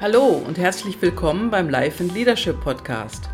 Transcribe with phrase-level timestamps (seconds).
[0.00, 3.28] Hallo und herzlich willkommen beim Life and Leadership Podcast.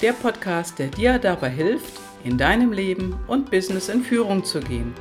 [0.00, 1.92] Der Podcast, der dir dabei hilft,
[2.24, 4.92] in deinem Leben und Business in Führung zu gehen.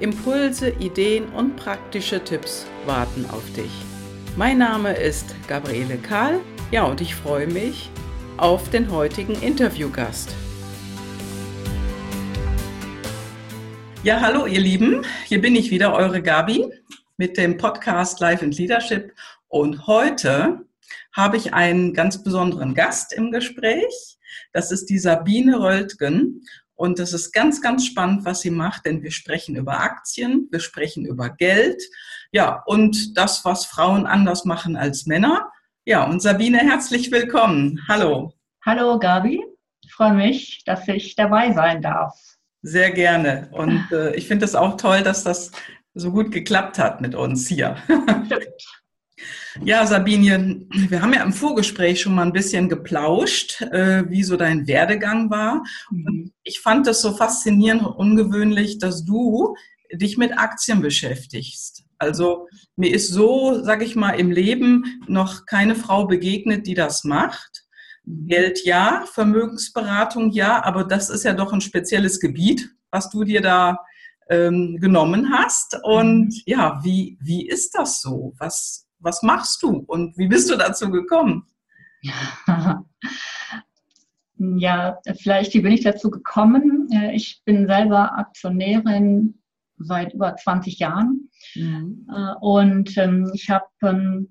[0.00, 3.70] Impulse, Ideen und praktische Tipps warten auf dich.
[4.36, 6.40] Mein Name ist Gabriele Kahl.
[6.70, 7.88] Ja, und ich freue mich
[8.36, 10.34] auf den heutigen Interviewgast.
[14.02, 16.66] Ja, hallo ihr Lieben, hier bin ich wieder, eure Gabi
[17.16, 19.12] mit dem Podcast Life and Leadership.
[19.48, 20.66] Und heute
[21.12, 24.18] habe ich einen ganz besonderen Gast im Gespräch.
[24.52, 26.42] Das ist die Sabine Röltgen.
[26.74, 30.60] Und das ist ganz, ganz spannend, was sie macht, denn wir sprechen über Aktien, wir
[30.60, 31.82] sprechen über Geld,
[32.32, 35.50] ja, und das, was Frauen anders machen als Männer.
[35.86, 37.80] Ja, und Sabine, herzlich willkommen.
[37.88, 38.34] Hallo.
[38.64, 39.42] Hallo, Gabi.
[39.82, 42.14] Ich freue mich, dass ich dabei sein darf.
[42.60, 43.48] Sehr gerne.
[43.52, 45.52] Und äh, ich finde es auch toll, dass das
[45.94, 47.76] so gut geklappt hat mit uns hier.
[49.64, 54.36] Ja, Sabine, wir haben ja im Vorgespräch schon mal ein bisschen geplauscht, äh, wie so
[54.36, 55.62] dein Werdegang war.
[55.90, 56.32] Und mhm.
[56.42, 59.56] ich fand das so faszinierend und ungewöhnlich, dass du
[59.92, 61.84] dich mit Aktien beschäftigst.
[61.98, 67.04] Also mir ist so, sage ich mal, im Leben noch keine Frau begegnet, die das
[67.04, 67.64] macht.
[68.04, 68.28] Mhm.
[68.28, 73.40] Geld ja, Vermögensberatung ja, aber das ist ja doch ein spezielles Gebiet, was du dir
[73.40, 73.78] da
[74.28, 75.78] ähm, genommen hast.
[75.82, 76.42] Und mhm.
[76.44, 78.34] ja, wie, wie ist das so?
[78.38, 81.46] Was, was machst du und wie bist du dazu gekommen?
[84.38, 86.88] Ja, vielleicht wie bin ich dazu gekommen?
[86.92, 89.40] Äh, ich bin selber Aktionärin
[89.78, 92.06] seit über 20 Jahren mhm.
[92.14, 94.28] Äh, und ähm, ich habe ähm,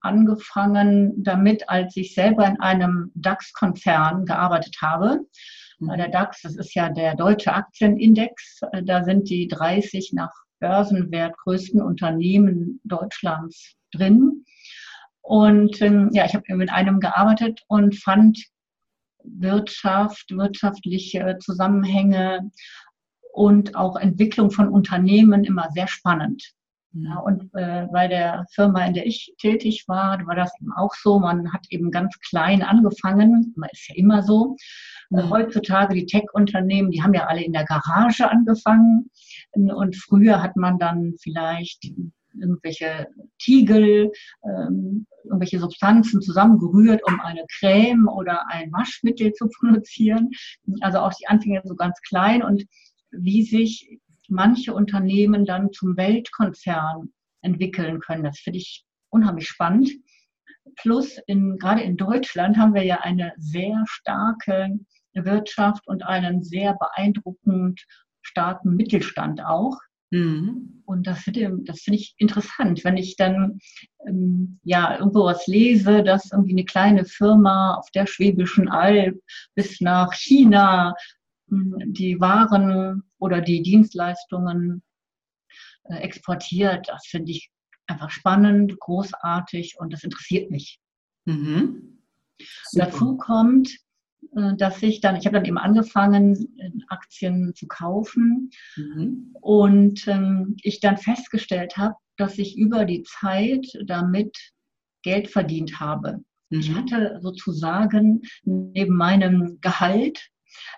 [0.00, 5.20] angefangen damit, als ich selber in einem DAX-Konzern gearbeitet habe.
[5.78, 5.88] Mhm.
[5.96, 10.32] Der DAX, das ist ja der deutsche Aktienindex, äh, da sind die 30 nach
[10.64, 14.46] Börsenwert größten Unternehmen Deutschlands drin.
[15.20, 18.42] Und ähm, ja, ich habe mit einem gearbeitet und fand
[19.22, 22.50] Wirtschaft, wirtschaftliche Zusammenhänge
[23.34, 26.42] und auch Entwicklung von Unternehmen immer sehr spannend.
[26.94, 27.04] Mhm.
[27.04, 30.94] Ja, und äh, bei der Firma, in der ich tätig war, war das eben auch
[30.94, 31.18] so.
[31.18, 34.56] Man hat eben ganz klein angefangen, man ist ja immer so.
[35.10, 35.30] Mhm.
[35.30, 39.10] Heutzutage die Tech-Unternehmen, die haben ja alle in der Garage angefangen.
[39.52, 41.84] Und früher hat man dann vielleicht
[42.40, 43.06] irgendwelche
[43.38, 44.10] Tiegel,
[44.44, 50.30] ähm, irgendwelche Substanzen zusammengerührt, um eine Creme oder ein Waschmittel zu produzieren.
[50.80, 52.64] Also auch die Anfänge so ganz klein und
[53.12, 57.12] wie sich manche Unternehmen dann zum Weltkonzern
[57.42, 58.24] entwickeln können.
[58.24, 59.90] Das finde ich unheimlich spannend.
[60.76, 64.78] Plus in, gerade in Deutschland haben wir ja eine sehr starke
[65.14, 67.84] Wirtschaft und einen sehr beeindruckend
[68.22, 69.78] starken Mittelstand auch.
[70.10, 70.82] Mhm.
[70.86, 73.58] Und das finde das find ich interessant, wenn ich dann
[74.06, 79.20] ähm, ja irgendwo was lese, dass irgendwie eine kleine Firma auf der Schwäbischen Alb
[79.54, 80.94] bis nach China
[81.48, 84.82] hm, die Waren oder die Dienstleistungen
[85.84, 86.88] äh, exportiert.
[86.88, 87.50] Das finde ich
[87.86, 90.78] einfach spannend, großartig und das interessiert mich.
[91.24, 92.00] Mhm.
[92.74, 93.70] Dazu kommt,
[94.36, 99.34] äh, dass ich dann, ich habe dann eben angefangen, Aktien zu kaufen mhm.
[99.40, 104.36] und ähm, ich dann festgestellt habe, dass ich über die Zeit damit
[105.02, 106.20] Geld verdient habe.
[106.50, 106.60] Mhm.
[106.60, 110.28] Ich hatte sozusagen neben meinem Gehalt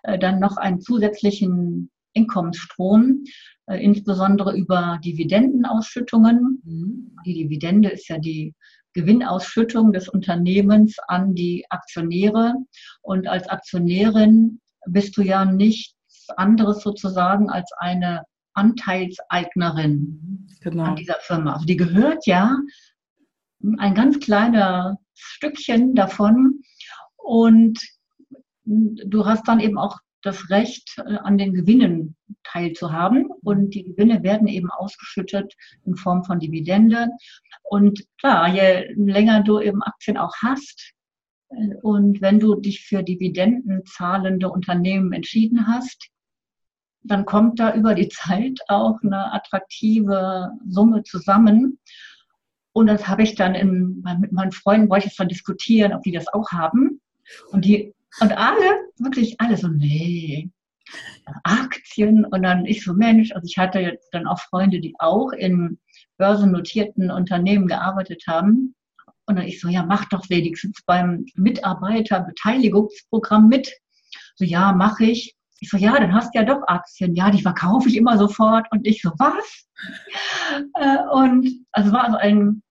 [0.03, 3.25] äh, dann noch einen zusätzlichen Einkommensstrom,
[3.66, 6.62] äh, insbesondere über Dividendenausschüttungen.
[6.65, 7.16] Mhm.
[7.25, 8.54] Die Dividende ist ja die
[8.94, 12.54] Gewinnausschüttung des Unternehmens an die Aktionäre.
[13.03, 15.94] Und als Aktionärin bist du ja nichts
[16.37, 20.84] anderes sozusagen als eine Anteilseignerin genau.
[20.84, 21.53] an dieser Firma.
[21.54, 22.56] Also die gehört ja
[23.78, 26.62] ein ganz kleiner Stückchen davon
[27.16, 27.78] und
[28.65, 33.31] du hast dann eben auch das Recht, äh, an den Gewinnen teilzuhaben.
[33.42, 35.54] Und die Gewinne werden eben ausgeschüttet
[35.84, 37.09] in Form von Dividende.
[37.62, 40.92] Und klar, je länger du eben Aktien auch hast
[41.51, 46.09] äh, und wenn du dich für Dividenden zahlende Unternehmen entschieden hast,
[47.03, 51.78] dann kommt da über die Zeit auch eine attraktive Summe zusammen.
[52.72, 56.03] Und das habe ich dann in, mit meinen Freunden, wollte ich es dann diskutieren, ob
[56.03, 57.01] die das auch haben.
[57.51, 60.51] Und die und alle, wirklich alle so, nee,
[61.43, 62.25] Aktien.
[62.25, 65.78] Und dann ich so, Mensch, also ich hatte jetzt dann auch Freunde, die auch in
[66.19, 68.75] börsennotierten Unternehmen gearbeitet haben.
[69.27, 73.71] Und dann ich so, ja, mach doch wenigstens beim Mitarbeiterbeteiligungsprogramm mit.
[74.37, 75.34] So, ja, mache ich.
[75.59, 77.15] Ich so, ja, dann hast du ja doch Aktien.
[77.15, 78.66] Ja, die verkaufe ich immer sofort.
[78.71, 79.66] Und ich so, was?
[80.75, 82.63] Äh, und also war also ein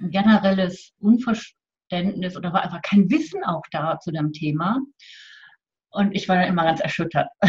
[0.00, 4.80] generelles Unverständnis oder war einfach kein Wissen auch da zu dem Thema.
[5.94, 7.28] Und ich war dann immer ganz erschüttert.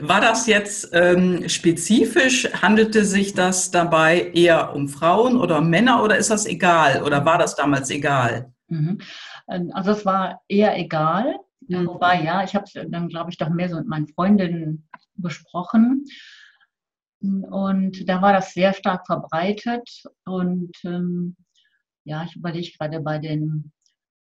[0.00, 2.50] War das jetzt ähm, spezifisch?
[2.62, 7.02] Handelte sich das dabei eher um Frauen oder Männer oder ist das egal?
[7.02, 8.54] Oder war das damals egal?
[8.68, 9.02] Mhm.
[9.50, 11.36] Ähm, also es war eher egal.
[11.68, 11.86] Mhm.
[11.86, 16.06] Wobei, ja, ich habe es dann, glaube ich, doch mehr so mit meinen Freundinnen besprochen.
[17.20, 20.04] Und da war das sehr stark verbreitet.
[20.24, 21.36] Und ähm,
[22.04, 23.72] ja, ich überlege gerade bei den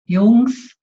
[0.04, 0.76] Jungs,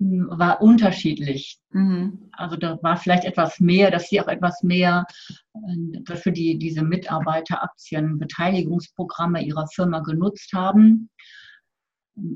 [0.00, 1.58] war unterschiedlich.
[1.70, 2.30] Mhm.
[2.32, 5.04] Also da war vielleicht etwas mehr, dass sie auch etwas mehr
[5.54, 11.10] äh, für die, diese Mitarbeiteraktien, Beteiligungsprogramme ihrer Firma genutzt haben.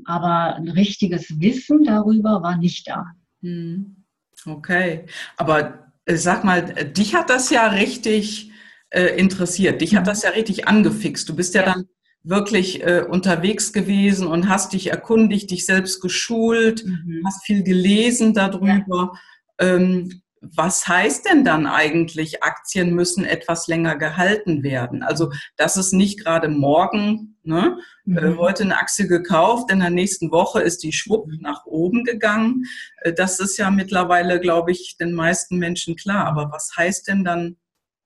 [0.05, 3.05] Aber ein richtiges Wissen darüber war nicht da.
[3.41, 4.05] Mhm.
[4.45, 5.05] Okay,
[5.37, 6.61] aber äh, sag mal,
[6.93, 8.51] dich hat das ja richtig
[8.91, 11.27] äh, interessiert, dich hat das ja richtig angefixt.
[11.27, 11.73] Du bist ja, ja.
[11.73, 11.89] dann
[12.25, 17.21] wirklich äh, unterwegs gewesen und hast dich erkundigt, dich selbst geschult, mhm.
[17.25, 18.83] hast viel gelesen darüber.
[18.87, 19.11] Ja.
[19.59, 20.21] Ähm,
[20.55, 25.01] was heißt denn dann eigentlich, Aktien müssen etwas länger gehalten werden?
[25.01, 27.77] Also, das ist nicht gerade morgen, ne?
[28.05, 28.17] Äh, mhm.
[28.17, 31.39] Äh, heute eine Aktie gekauft, in der nächsten Woche ist die schwupp mhm.
[31.41, 32.65] nach oben gegangen.
[33.01, 36.25] Äh, das ist ja mittlerweile, glaube ich, den meisten Menschen klar.
[36.25, 37.57] Aber was heißt denn dann.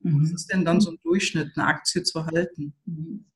[0.02, 2.74] Was ist denn dann so ein Durchschnitt, eine Aktie zu halten?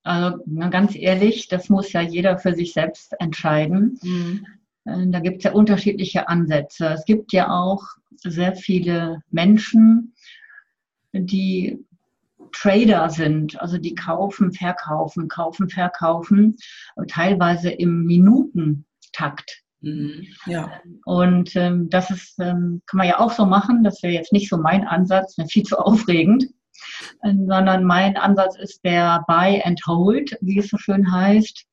[0.03, 0.39] Also
[0.69, 3.99] ganz ehrlich, das muss ja jeder für sich selbst entscheiden.
[4.01, 4.45] Mhm.
[4.85, 6.87] Äh, da gibt es ja unterschiedliche Ansätze.
[6.87, 7.83] Es gibt ja auch
[8.17, 10.13] sehr viele Menschen,
[11.11, 11.83] die
[12.53, 16.57] Trader sind, also die kaufen, verkaufen, kaufen, verkaufen,
[17.07, 19.62] teilweise im Minutentakt.
[19.83, 20.25] Mhm.
[20.45, 20.71] Ja.
[21.05, 23.83] Und ähm, das ist, ähm, kann man ja auch so machen.
[23.83, 26.45] Das wäre jetzt nicht so mein Ansatz, viel zu aufregend,
[27.21, 31.65] äh, sondern mein Ansatz ist der Buy and Hold, wie es so schön heißt.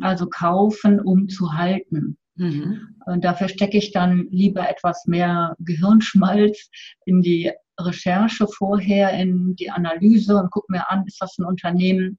[0.00, 2.18] Also kaufen, um zu halten.
[2.34, 2.96] Mhm.
[3.06, 6.70] Und dafür stecke ich dann lieber etwas mehr Gehirnschmalz
[7.04, 12.18] in die Recherche vorher, in die Analyse und gucke mir an, ist das ein Unternehmen,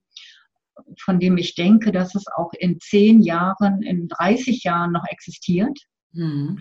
[0.98, 5.78] von dem ich denke, dass es auch in zehn Jahren, in 30 Jahren noch existiert.
[6.12, 6.58] Mhm.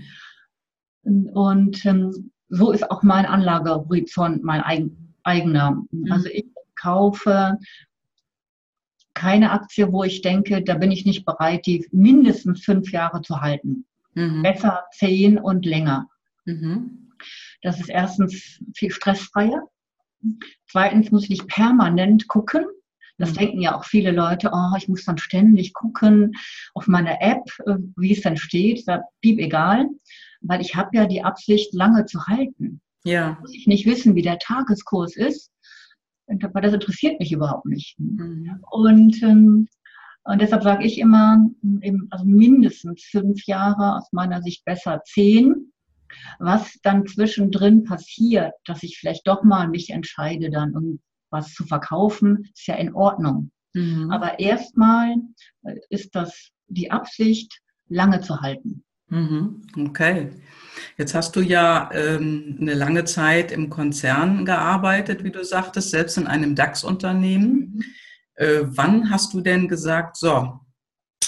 [1.03, 5.83] Und ähm, so ist auch mein Anlagehorizont mein eigen, eigener.
[5.91, 6.11] Mhm.
[6.11, 6.45] Also ich
[6.75, 7.57] kaufe
[9.13, 13.41] keine Aktie, wo ich denke, da bin ich nicht bereit, die mindestens fünf Jahre zu
[13.41, 13.85] halten.
[14.13, 14.43] Mhm.
[14.43, 16.07] Besser zehn und länger.
[16.45, 17.11] Mhm.
[17.61, 19.67] Das ist erstens viel stressfreier.
[20.67, 22.65] Zweitens muss ich nicht permanent gucken,
[23.19, 23.35] das mhm.
[23.35, 26.33] denken ja auch viele Leute, oh, ich muss dann ständig gucken
[26.73, 28.87] auf meiner App, äh, wie es dann steht.
[28.87, 29.87] Da piep egal,
[30.41, 32.81] weil ich habe ja die Absicht, lange zu halten.
[33.03, 33.37] Ja.
[33.41, 35.51] Muss ich nicht wissen, wie der Tageskurs ist,
[36.27, 37.99] weil das interessiert mich überhaupt nicht.
[37.99, 38.63] Mhm.
[38.71, 39.67] Und, ähm,
[40.23, 41.45] und deshalb sage ich immer,
[42.09, 45.71] also mindestens fünf Jahre, aus meiner Sicht besser zehn.
[46.39, 50.99] Was dann zwischendrin passiert, dass ich vielleicht doch mal mich entscheide, dann
[51.29, 53.51] was zu verkaufen, ist ja in Ordnung.
[53.73, 54.11] Mhm.
[54.11, 55.15] Aber erstmal
[55.63, 58.83] äh, ist das die Absicht, lange zu halten.
[59.07, 59.63] Mhm.
[59.87, 60.29] Okay.
[60.97, 66.17] Jetzt hast du ja ähm, eine lange Zeit im Konzern gearbeitet, wie du sagtest, selbst
[66.17, 67.73] in einem DAX-Unternehmen.
[67.75, 67.83] Mhm.
[68.35, 70.59] Äh, wann hast du denn gesagt, so,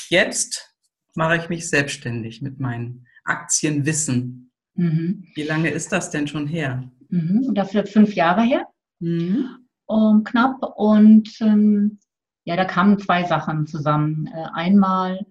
[0.09, 0.73] jetzt
[1.15, 4.51] mache ich mich selbstständig mit meinem Aktienwissen?
[4.75, 5.27] Mhm.
[5.33, 6.89] Wie lange ist das denn schon her?
[7.09, 7.53] Mhm.
[7.55, 8.67] Das ist jetzt fünf Jahre her.
[8.99, 9.60] Mhm
[9.91, 10.61] ähm, knapp.
[10.75, 11.99] Und ähm,
[12.43, 14.27] ja, da kamen zwei Sachen zusammen.
[14.33, 15.25] Äh, einmal,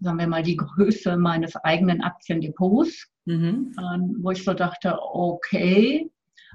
[0.00, 3.74] sagen wir mal, die Größe meines eigenen Aktiendepots, mhm.
[3.78, 6.10] ähm, wo ich so dachte, okay,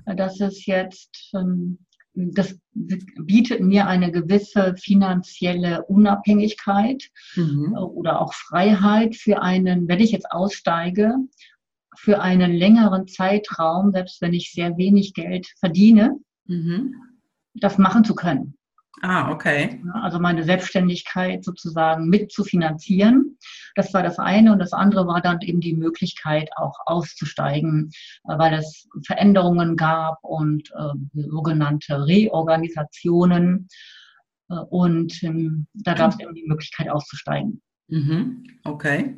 [0.06, 1.80] das ist jetzt, ähm,
[2.14, 7.76] das bietet mir eine gewisse finanzielle Unabhängigkeit mhm.
[7.76, 11.16] Äh, oder auch Freiheit für einen, wenn ich jetzt aussteige,
[11.98, 16.18] für einen längeren Zeitraum, selbst wenn ich sehr wenig Geld verdiene,
[16.50, 16.96] mhm.
[17.54, 18.56] das machen zu können.
[19.02, 19.82] Ah, okay.
[19.94, 23.38] Also meine Selbstständigkeit sozusagen mit zu finanzieren.
[23.76, 24.52] Das war das eine.
[24.52, 27.92] Und das andere war dann eben die Möglichkeit, auch auszusteigen,
[28.28, 33.70] äh, weil es Veränderungen gab und äh, sogenannte Reorganisationen.
[34.50, 37.62] Äh, und ähm, da gab es eben die Möglichkeit auszusteigen.
[37.88, 38.44] Mhm.
[38.66, 39.18] Okay.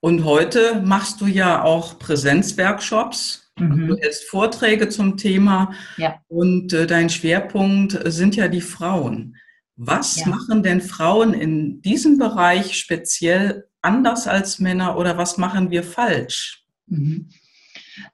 [0.00, 3.88] Und heute machst du ja auch Präsenzworkshops Mhm.
[3.88, 6.20] Du hältst Vorträge zum Thema ja.
[6.28, 9.36] und äh, dein Schwerpunkt sind ja die Frauen.
[9.76, 10.28] Was ja.
[10.28, 16.64] machen denn Frauen in diesem Bereich speziell anders als Männer oder was machen wir falsch?
[16.86, 17.28] Mhm.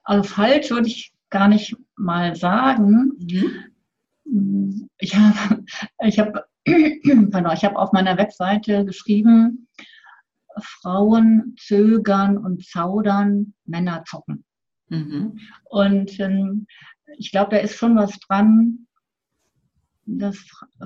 [0.03, 3.13] Also falsch würde ich gar nicht mal sagen.
[4.25, 4.89] Mhm.
[4.97, 5.63] ich habe
[6.03, 9.67] ich hab, ich hab auf meiner Webseite geschrieben,
[10.59, 14.43] Frauen zögern und zaudern, Männer zocken.
[14.91, 15.39] Mhm.
[15.69, 16.67] Und ähm,
[17.17, 18.87] ich glaube, da ist schon was dran,
[20.05, 20.37] dass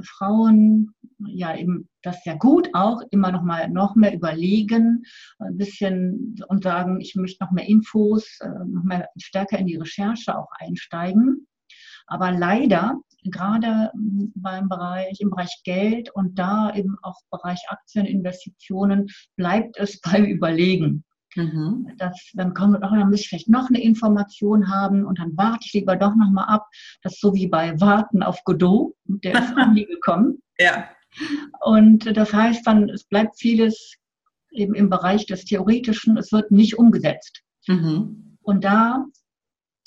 [0.04, 0.94] Frauen
[1.26, 5.04] ja eben das ja gut auch immer noch mal noch mehr überlegen,
[5.40, 9.78] ein bisschen und sagen, ich möchte noch mehr Infos, äh, noch mehr stärker in die
[9.78, 11.48] Recherche auch einsteigen.
[12.06, 19.80] Aber leider gerade beim Bereich, im Bereich Geld und da eben auch Bereich Aktieninvestitionen bleibt
[19.80, 21.04] es beim Überlegen.
[21.36, 21.92] Mhm.
[21.98, 25.66] Das, dann kommt auch, dann muss ich vielleicht noch eine Information haben und dann warte
[25.66, 26.68] ich lieber doch nochmal ab.
[27.02, 30.42] Das ist so wie bei Warten auf Godot, der ist auch nie gekommen.
[30.60, 30.90] Ja.
[31.62, 33.96] Und das heißt dann, es bleibt vieles
[34.52, 37.42] eben im Bereich des Theoretischen, es wird nicht umgesetzt.
[37.68, 38.38] Mhm.
[38.42, 39.06] Und da,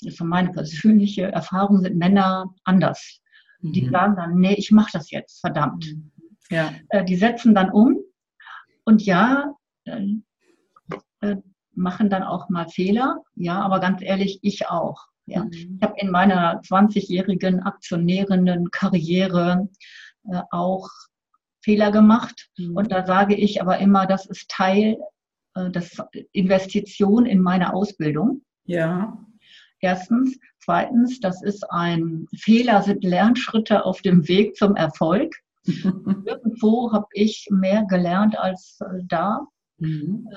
[0.01, 3.19] das ist meine persönliche Erfahrung, sind Männer anders.
[3.61, 3.73] Mhm.
[3.73, 5.95] Die sagen dann, nee, ich mache das jetzt, verdammt.
[6.49, 6.73] Ja.
[6.89, 7.97] Äh, die setzen dann um
[8.85, 9.53] und ja,
[11.21, 11.37] äh,
[11.73, 13.21] machen dann auch mal Fehler.
[13.35, 15.07] Ja, aber ganz ehrlich, ich auch.
[15.25, 15.43] Ja.
[15.43, 15.51] Mhm.
[15.51, 19.69] Ich habe in meiner 20-jährigen aktionärinnen Karriere
[20.29, 20.89] äh, auch
[21.61, 22.49] Fehler gemacht.
[22.57, 22.75] Mhm.
[22.75, 24.97] Und da sage ich aber immer, das ist Teil
[25.55, 28.41] äh, des Investition in meine Ausbildung.
[28.65, 29.17] Ja.
[29.81, 30.37] Erstens.
[30.61, 35.33] Zweitens, das ist ein Fehler, sind Lernschritte auf dem Weg zum Erfolg.
[35.65, 39.47] Irgendwo habe ich mehr gelernt als äh, da.
[39.77, 40.27] Mhm.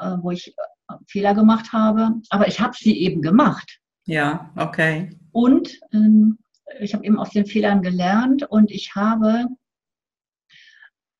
[0.00, 3.80] Äh, wo ich äh, Fehler gemacht habe, aber ich habe sie eben gemacht.
[4.06, 5.18] Ja, okay.
[5.30, 6.38] Und ähm,
[6.78, 9.46] ich habe eben aus den Fehlern gelernt und ich habe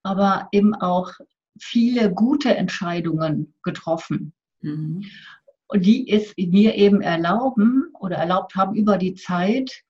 [0.02, 1.12] aber eben auch
[1.58, 4.32] viele gute Entscheidungen getroffen.
[4.62, 5.04] Mhm.
[5.68, 9.82] Und die es mir eben erlauben oder erlaubt haben, über die Zeit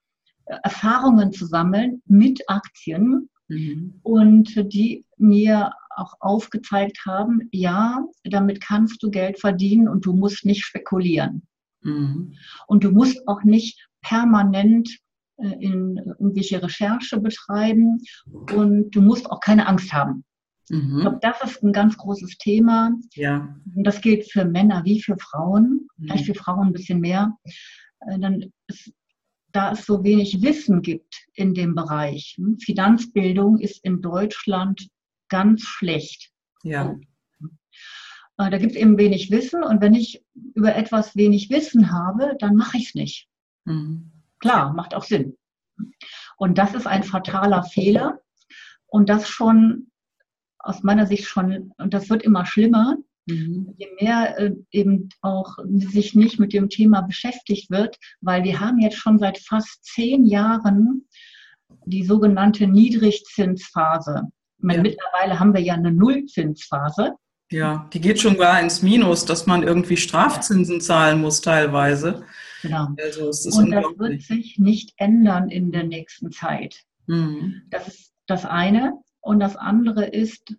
[0.46, 4.00] äh, Erfahrungen zu sammeln mit Aktien mhm.
[4.02, 10.44] und die mir auch aufgezeigt haben, ja, damit kannst du Geld verdienen und du musst
[10.44, 11.46] nicht spekulieren.
[11.82, 12.34] Mhm.
[12.66, 14.88] Und du musst auch nicht permanent
[15.36, 18.02] äh, in irgendwelche Recherche betreiben
[18.54, 20.24] und du musst auch keine Angst haben.
[20.70, 20.96] Mhm.
[20.96, 22.92] Ich glaube, das ist ein ganz großes Thema.
[23.14, 23.56] Ja.
[23.74, 26.06] Und das gilt für Männer wie für Frauen, mhm.
[26.06, 27.36] vielleicht für Frauen ein bisschen mehr.
[28.00, 28.92] Äh, dann ist,
[29.52, 32.34] da es so wenig Wissen gibt in dem Bereich.
[32.38, 34.88] Hm, Finanzbildung ist in Deutschland
[35.30, 36.30] ganz schlecht.
[36.62, 36.94] Ja.
[38.36, 40.22] Äh, da gibt es eben wenig Wissen und wenn ich
[40.54, 43.28] über etwas wenig Wissen habe, dann mache ich es nicht.
[43.64, 44.12] Mhm.
[44.38, 45.36] Klar, macht auch Sinn.
[46.36, 48.20] Und das ist ein fataler Fehler
[48.86, 49.90] und das schon
[50.58, 52.96] aus meiner Sicht schon, und das wird immer schlimmer,
[53.26, 53.74] mhm.
[53.78, 58.78] je mehr äh, eben auch sich nicht mit dem Thema beschäftigt wird, weil wir haben
[58.78, 61.08] jetzt schon seit fast zehn Jahren
[61.86, 64.30] die sogenannte Niedrigzinsphase.
[64.60, 64.82] Meine.
[64.82, 67.14] Mittlerweile haben wir ja eine Nullzinsphase.
[67.50, 72.24] Ja, die geht schon gar ins Minus, dass man irgendwie Strafzinsen zahlen muss teilweise.
[72.62, 72.88] Genau.
[73.02, 76.84] Also es ist Und das wird sich nicht ändern in der nächsten Zeit.
[77.06, 77.62] Mhm.
[77.70, 78.92] Das ist das eine.
[79.20, 80.54] Und das andere ist,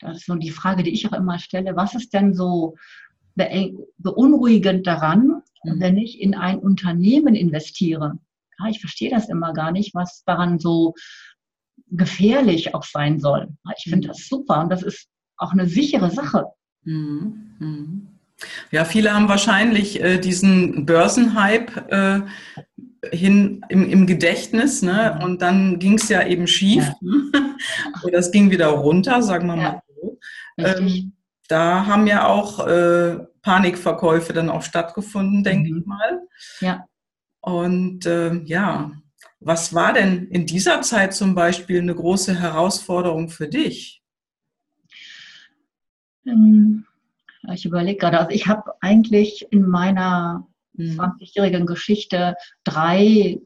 [0.00, 2.76] das ist so die Frage, die ich auch immer stelle, was ist denn so
[3.34, 5.80] beunruhigend daran, mhm.
[5.80, 8.18] wenn ich in ein Unternehmen investiere?
[8.58, 10.94] Ja, ich verstehe das immer gar nicht, was daran so
[11.92, 13.48] gefährlich auch sein soll.
[13.76, 14.12] Ich finde mhm.
[14.12, 16.46] das super und das ist auch eine sichere Sache.
[16.84, 17.56] Mhm.
[17.58, 18.08] Mhm.
[18.70, 22.26] Ja, viele haben wahrscheinlich äh, diesen Börsenhype
[23.02, 25.18] äh, hin im, im Gedächtnis, ne?
[25.22, 26.84] Und dann ging es ja eben schief.
[27.00, 27.54] Ja.
[28.04, 29.62] Oder es ging wieder runter, sagen wir ja.
[29.62, 30.18] mal so.
[30.58, 31.12] Ähm,
[31.48, 35.78] da haben ja auch äh, Panikverkäufe dann auch stattgefunden, denke mhm.
[35.78, 36.20] ich mal.
[36.60, 36.86] Ja.
[37.40, 38.92] Und äh, ja,
[39.44, 44.02] was war denn in dieser Zeit zum Beispiel eine große Herausforderung für dich?
[46.26, 46.86] Ähm,
[47.52, 50.46] ich überlege gerade, also ich habe eigentlich in meiner
[50.78, 51.66] 20-jährigen mhm.
[51.66, 52.34] Geschichte
[52.64, 53.40] drei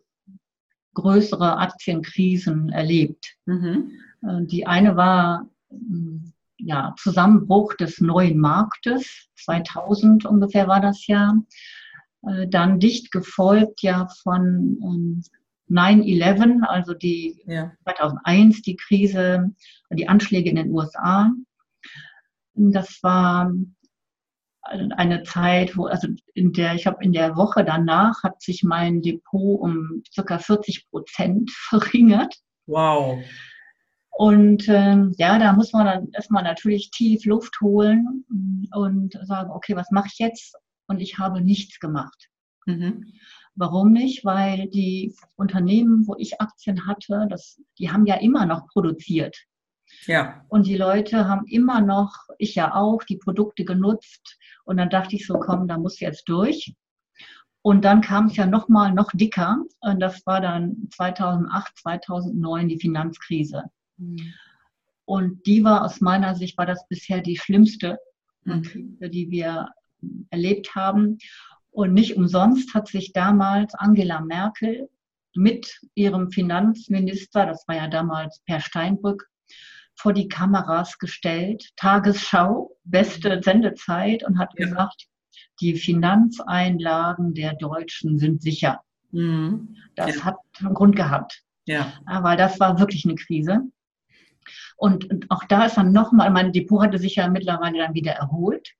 [0.95, 3.37] größere Aktienkrisen erlebt.
[3.47, 3.93] Mhm.
[4.23, 11.35] Äh, die eine war hm, ja, Zusammenbruch des neuen Marktes, 2000 ungefähr war das ja.
[12.23, 15.23] Äh, dann dicht gefolgt ja von
[15.70, 17.73] 9-11, ähm, also die ja.
[17.85, 19.50] 2001, die Krise,
[19.90, 21.30] die Anschläge in den USA.
[22.54, 23.52] Das war
[24.96, 29.02] eine Zeit, wo, also in der, ich habe in der Woche danach hat sich mein
[29.02, 32.35] Depot um circa 40 Prozent verringert.
[32.66, 33.18] Wow.
[34.11, 38.25] Und ähm, ja, da muss man dann erstmal natürlich tief Luft holen
[38.73, 40.56] und sagen, okay, was mache ich jetzt?
[40.87, 42.28] Und ich habe nichts gemacht.
[42.64, 43.12] Mhm.
[43.56, 44.25] Warum nicht?
[44.25, 49.36] Weil die Unternehmen, wo ich Aktien hatte, das, die haben ja immer noch produziert.
[50.06, 50.44] Ja.
[50.48, 54.38] Und die Leute haben immer noch, ich ja auch, die Produkte genutzt.
[54.64, 56.75] Und dann dachte ich so, komm, da muss jetzt durch.
[57.62, 59.58] Und dann kam es ja noch mal noch dicker.
[59.80, 63.64] Und das war dann 2008, 2009 die Finanzkrise.
[63.96, 64.34] Mhm.
[65.04, 67.98] Und die war aus meiner Sicht, war das bisher die schlimmste
[68.44, 68.62] mhm.
[68.62, 69.70] Krise, die wir
[70.30, 71.18] erlebt haben.
[71.76, 74.88] Und nicht umsonst hat sich damals Angela Merkel
[75.35, 79.28] mit ihrem Finanzminister, das war ja damals Per Steinbrück,
[79.95, 84.64] vor die Kameras gestellt, Tagesschau, beste Sendezeit und hat ja.
[84.64, 85.06] gesagt,
[85.61, 88.80] die Finanzeinlagen der Deutschen sind sicher.
[89.11, 89.76] Mhm.
[89.97, 90.25] Das ja.
[90.25, 91.42] hat einen Grund gehabt.
[91.66, 91.92] Ja.
[92.06, 93.61] Weil das war wirklich eine Krise.
[94.78, 98.12] Und, und auch da ist dann nochmal, mein Depot hatte sich ja mittlerweile dann wieder
[98.12, 98.73] erholt.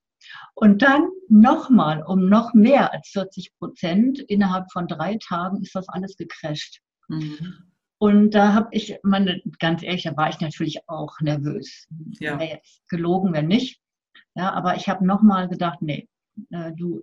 [0.55, 5.87] Und dann nochmal um noch mehr als 40 Prozent innerhalb von drei Tagen ist das
[5.89, 6.81] alles gecrasht.
[7.07, 7.67] Mhm.
[7.99, 11.87] Und da habe ich, meine, ganz ehrlich, da war ich natürlich auch nervös.
[12.19, 12.39] Ja.
[12.39, 13.81] Wäre jetzt gelogen, wenn nicht.
[14.35, 16.07] Ja, aber ich habe nochmal gedacht, nee,
[16.51, 17.01] äh, du,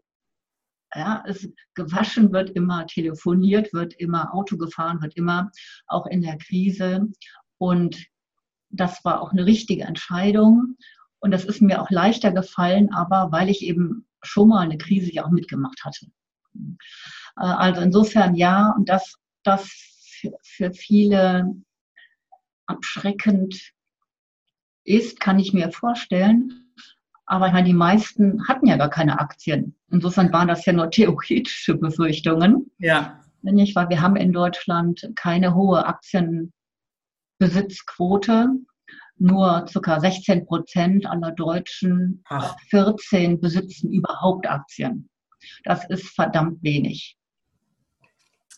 [0.94, 5.50] ja, es gewaschen wird immer, telefoniert wird immer, Auto gefahren wird immer,
[5.88, 7.08] auch in der Krise.
[7.58, 8.06] Und
[8.70, 10.76] das war auch eine richtige Entscheidung.
[11.24, 15.10] Und das ist mir auch leichter gefallen, aber weil ich eben schon mal eine Krise
[15.10, 16.08] ja auch mitgemacht hatte.
[16.54, 16.76] Äh,
[17.36, 19.70] also insofern ja, und das, das
[20.42, 21.50] für viele
[22.66, 23.72] abschreckend
[24.84, 26.74] ist, kann ich mir vorstellen.
[27.24, 29.74] Aber ich meine, die meisten hatten ja gar keine Aktien.
[29.90, 32.70] Insofern waren das ja nur theoretische Befürchtungen.
[32.76, 33.18] Ja.
[33.40, 38.50] Nicht, weil wir haben in Deutschland keine hohe Aktienbesitzquote.
[39.16, 40.00] Nur ca.
[40.00, 42.56] 16 Prozent aller Deutschen, Ach.
[42.70, 45.08] 14 besitzen überhaupt Aktien.
[45.64, 47.16] Das ist verdammt wenig.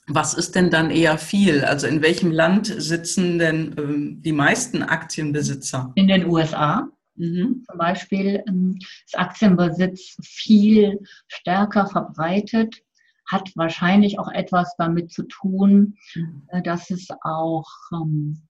[0.09, 1.65] Was ist denn dann eher viel?
[1.65, 5.93] Also in welchem Land sitzen denn ähm, die meisten Aktienbesitzer?
[5.97, 6.89] In den USA.
[7.17, 7.65] Mhm.
[7.69, 12.83] Zum Beispiel ähm, ist Aktienbesitz viel stärker verbreitet,
[13.27, 16.43] hat wahrscheinlich auch etwas damit zu tun, mhm.
[16.49, 18.46] äh, dass es auch ähm,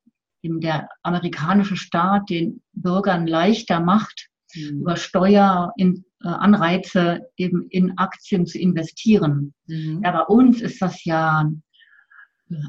[0.47, 4.81] in der amerikanische Staat den Bürgern leichter macht, mhm.
[4.81, 9.53] über Steueranreize äh, eben in Aktien zu investieren.
[9.67, 10.01] Mhm.
[10.05, 11.51] Ja, bei uns ist das ja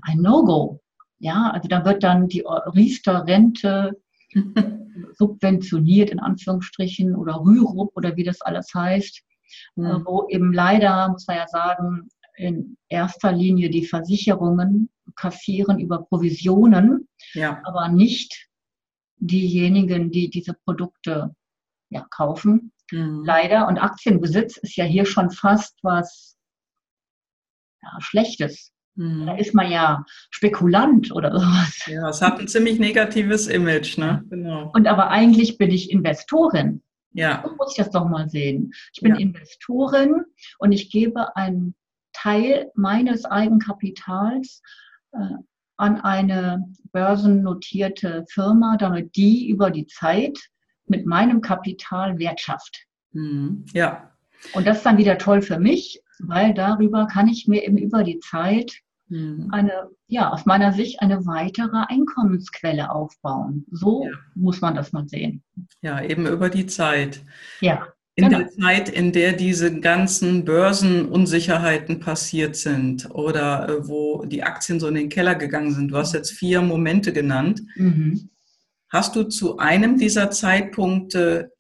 [0.02, 0.82] ein No-Go.
[1.20, 3.94] Ja, also da wird dann die Riester-Rente
[5.14, 9.22] subventioniert in Anführungsstrichen oder Rürup oder wie das alles heißt,
[9.76, 10.02] mhm.
[10.06, 17.08] wo eben leider, muss man ja sagen, in erster Linie die Versicherungen kassieren über Provisionen,
[17.34, 17.62] ja.
[17.64, 18.48] aber nicht
[19.18, 21.36] diejenigen, die diese Produkte
[21.90, 22.72] ja, kaufen.
[22.92, 23.24] Mhm.
[23.26, 23.68] Leider.
[23.68, 26.38] Und Aktienbesitz ist ja hier schon fast was
[27.82, 28.74] ja, Schlechtes.
[28.96, 29.28] Mhm.
[29.28, 31.86] Da ist man ja Spekulant oder sowas.
[31.88, 34.24] Ja, es hat ein ziemlich negatives Image, ne?
[34.30, 34.72] Genau.
[34.74, 36.82] Und aber eigentlich bin ich Investorin.
[37.14, 37.44] Ja.
[37.44, 38.74] So muss ich das doch mal sehen.
[38.94, 39.20] Ich bin ja.
[39.20, 40.24] Investorin
[40.60, 41.76] und ich gebe einen
[42.14, 44.62] Teil meines Eigenkapitals
[45.12, 50.38] an eine börsennotierte Firma, damit die über die Zeit
[50.86, 52.86] mit meinem Kapital Wert schafft.
[53.12, 53.66] Mhm.
[53.74, 54.12] Ja.
[54.54, 58.04] Und das ist dann wieder toll für mich, weil darüber kann ich mir eben über
[58.04, 59.50] die Zeit Mhm.
[59.52, 63.66] eine, ja, aus meiner Sicht eine weitere Einkommensquelle aufbauen.
[63.72, 64.12] So ja.
[64.36, 65.44] muss man das mal sehen.
[65.82, 67.22] Ja, eben über die Zeit.
[67.62, 67.88] Ja.
[68.18, 68.40] In genau.
[68.40, 74.88] der Zeit, in der diese ganzen Börsenunsicherheiten passiert sind oder äh, wo die Aktien so
[74.88, 75.90] in den Keller gegangen sind.
[75.90, 77.62] Du hast jetzt vier Momente genannt.
[77.76, 78.32] Mhm.
[78.90, 81.54] Hast du zu einem dieser Zeitpunkte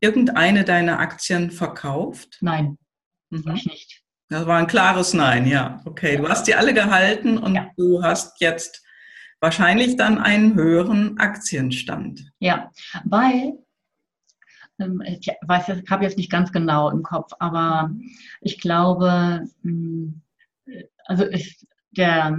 [0.00, 2.38] irgendeine deiner Aktien verkauft?
[2.40, 2.78] Nein,
[3.30, 3.54] mhm.
[3.54, 4.02] ich nicht.
[4.28, 5.82] Das war ein klares Nein, ja.
[5.84, 7.70] Okay, du hast die alle gehalten und ja.
[7.76, 8.82] du hast jetzt
[9.40, 12.32] wahrscheinlich dann einen höheren Aktienstand.
[12.40, 12.72] Ja,
[13.04, 13.52] weil,
[14.78, 17.90] ich weiß, ich habe jetzt nicht ganz genau im Kopf, aber
[18.40, 20.22] ich glaube, hm,
[21.04, 22.38] also ist der,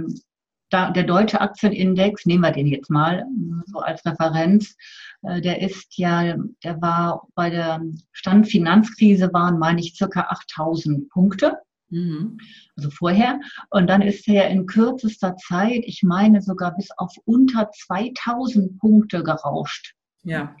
[0.72, 3.24] der deutsche Aktienindex, nehmen wir den jetzt mal
[3.66, 4.76] so als Referenz,
[5.22, 7.80] äh, der ist ja, der war bei der
[8.12, 11.58] Standfinanzkrise waren, meine ich, circa 8000 Punkte.
[11.90, 12.38] Mhm.
[12.76, 13.40] Also vorher.
[13.70, 19.22] Und dann ist er in kürzester Zeit, ich meine sogar bis auf unter 2000 Punkte
[19.22, 19.94] gerauscht.
[20.22, 20.56] Ja.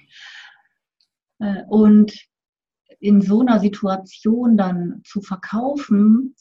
[1.38, 2.12] Äh, und
[3.00, 6.34] in so einer Situation dann zu verkaufen,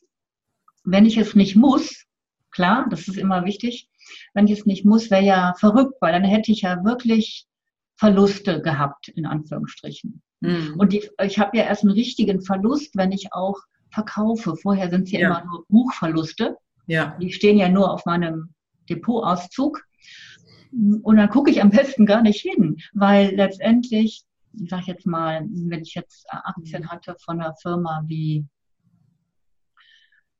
[0.83, 2.05] wenn ich es nicht muss,
[2.51, 3.89] klar, das ist immer wichtig,
[4.33, 7.47] wenn ich es nicht muss, wäre ja verrückt, weil dann hätte ich ja wirklich
[7.95, 10.21] Verluste gehabt, in Anführungsstrichen.
[10.41, 10.75] Mhm.
[10.77, 13.57] Und die, ich habe ja erst einen richtigen Verlust, wenn ich auch
[13.91, 14.55] verkaufe.
[14.55, 16.57] Vorher sind es ja, ja, immer nur Buchverluste.
[16.87, 17.17] Ja.
[17.21, 18.53] Die stehen ja nur auf meinem
[18.89, 19.81] Depotauszug.
[20.71, 24.23] Und dann gucke ich am besten gar nicht hin, weil letztendlich,
[24.53, 28.45] ich sage jetzt mal, wenn ich jetzt Aktien hatte von einer Firma wie,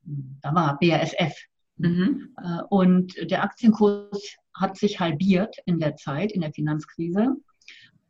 [0.03, 1.35] da war BASF,
[1.77, 2.35] mhm.
[2.41, 7.35] Äh, und der Aktienkurs hat sich halbiert in der Zeit, in der Finanzkrise.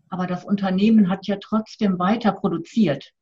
[0.10, 3.14] Aber das Unternehmen hat ja trotzdem weiter produziert.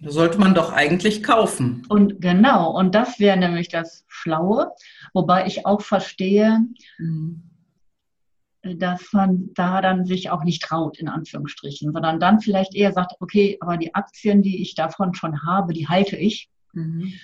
[0.00, 1.86] Da sollte man doch eigentlich kaufen.
[1.88, 4.70] Und genau, und das wäre nämlich das Schlaue,
[5.14, 6.60] wobei ich auch verstehe,
[6.98, 7.49] mhm
[8.62, 13.14] dass man da dann sich auch nicht traut, in Anführungsstrichen, sondern dann vielleicht eher sagt,
[13.20, 16.50] okay, aber die Aktien, die ich davon schon habe, die halte ich.
[16.72, 17.14] Mhm.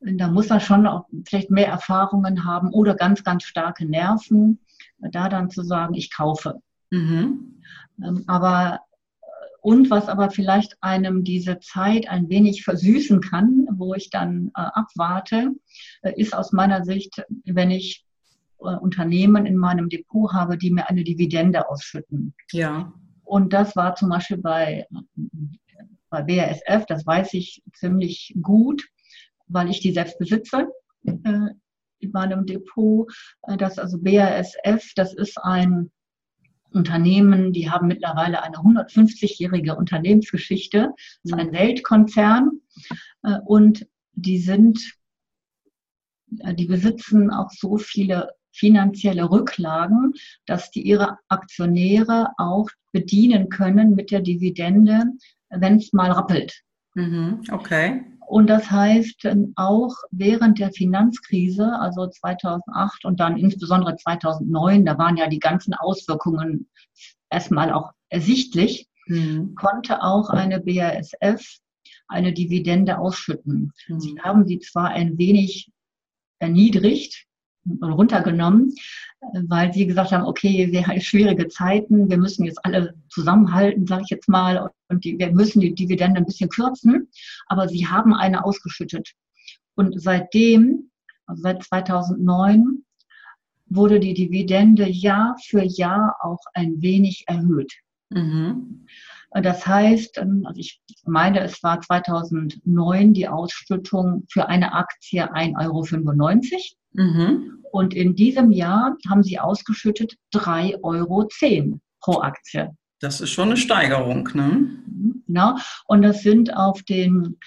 [0.00, 4.60] Da muss er schon auch vielleicht mehr Erfahrungen haben oder ganz, ganz starke Nerven,
[4.98, 6.60] da dann zu sagen, ich kaufe.
[6.90, 7.60] Mhm.
[8.02, 8.80] Ähm, aber
[9.60, 14.60] und was aber vielleicht einem diese Zeit ein wenig versüßen kann, wo ich dann äh,
[14.60, 15.50] abwarte,
[16.02, 18.07] äh, ist aus meiner Sicht, wenn ich äh,
[18.58, 22.34] Unternehmen in meinem Depot habe, die mir eine Dividende ausschütten.
[22.52, 22.92] Ja.
[23.24, 24.86] Und das war zum Beispiel bei,
[26.10, 28.88] bei BASF, das weiß ich ziemlich gut,
[29.46, 30.68] weil ich die selbst besitze
[31.04, 31.50] äh,
[32.00, 33.12] in meinem Depot.
[33.42, 35.90] Äh, das also BASF, das ist ein
[36.70, 40.92] Unternehmen, die haben mittlerweile eine 150-jährige Unternehmensgeschichte,
[41.22, 42.60] das ist ein Weltkonzern
[43.22, 44.94] äh, und die sind,
[46.40, 50.12] äh, die besitzen auch so viele finanzielle Rücklagen,
[50.46, 55.04] dass die ihre Aktionäre auch bedienen können mit der Dividende,
[55.50, 56.62] wenn es mal rappelt.
[56.94, 58.04] Mhm, okay.
[58.26, 64.98] Und das heißt, ähm, auch während der Finanzkrise, also 2008 und dann insbesondere 2009, da
[64.98, 66.68] waren ja die ganzen Auswirkungen
[67.30, 69.54] erstmal auch ersichtlich, mhm.
[69.54, 71.58] konnte auch eine BASF
[72.06, 73.72] eine Dividende ausschütten.
[73.88, 74.00] Mhm.
[74.00, 75.70] Sie haben sie zwar ein wenig
[76.38, 77.24] erniedrigt,
[77.82, 78.74] runtergenommen,
[79.48, 84.02] weil sie gesagt haben, okay, wir haben schwierige Zeiten, wir müssen jetzt alle zusammenhalten, sage
[84.04, 87.08] ich jetzt mal, und die, wir müssen die Dividende ein bisschen kürzen,
[87.46, 89.12] aber sie haben eine ausgeschüttet.
[89.74, 90.90] Und seitdem,
[91.26, 92.84] also seit 2009,
[93.66, 97.72] wurde die Dividende Jahr für Jahr auch ein wenig erhöht.
[98.10, 98.86] Mhm.
[99.30, 105.56] Das heißt, ähm, also ich meine, es war 2009 die Ausschüttung für eine Aktie 1,95
[105.64, 105.84] Euro.
[106.92, 107.64] Mhm.
[107.70, 111.28] Und in diesem Jahr haben sie ausgeschüttet 3,10 Euro
[112.00, 112.74] pro Aktie.
[113.00, 114.68] Das ist schon eine Steigerung, ne?
[115.26, 115.56] Genau.
[115.86, 117.38] Und das sind auf den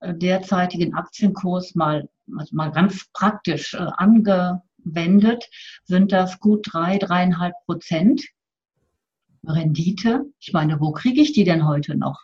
[0.00, 2.08] äh, derzeitigen Aktienkurs mal,
[2.38, 5.44] also mal ganz praktisch äh, angewendet,
[5.84, 8.22] sind das gut drei, dreieinhalb Prozent.
[9.46, 10.26] Rendite.
[10.38, 12.20] Ich meine, wo kriege ich die denn heute noch?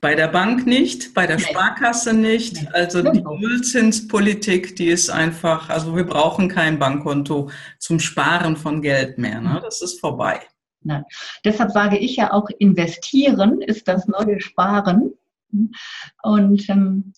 [0.00, 1.42] Bei der Bank nicht, bei der nee.
[1.42, 2.62] Sparkasse nicht.
[2.62, 2.68] Nee.
[2.72, 9.16] Also die Nullzinspolitik, die ist einfach, also wir brauchen kein Bankkonto zum Sparen von Geld
[9.18, 9.40] mehr.
[9.40, 9.60] Ne?
[9.62, 10.40] Das ist vorbei.
[10.82, 11.04] Nein.
[11.44, 15.14] Deshalb sage ich ja auch, investieren ist das neue Sparen.
[16.22, 17.14] Und ähm,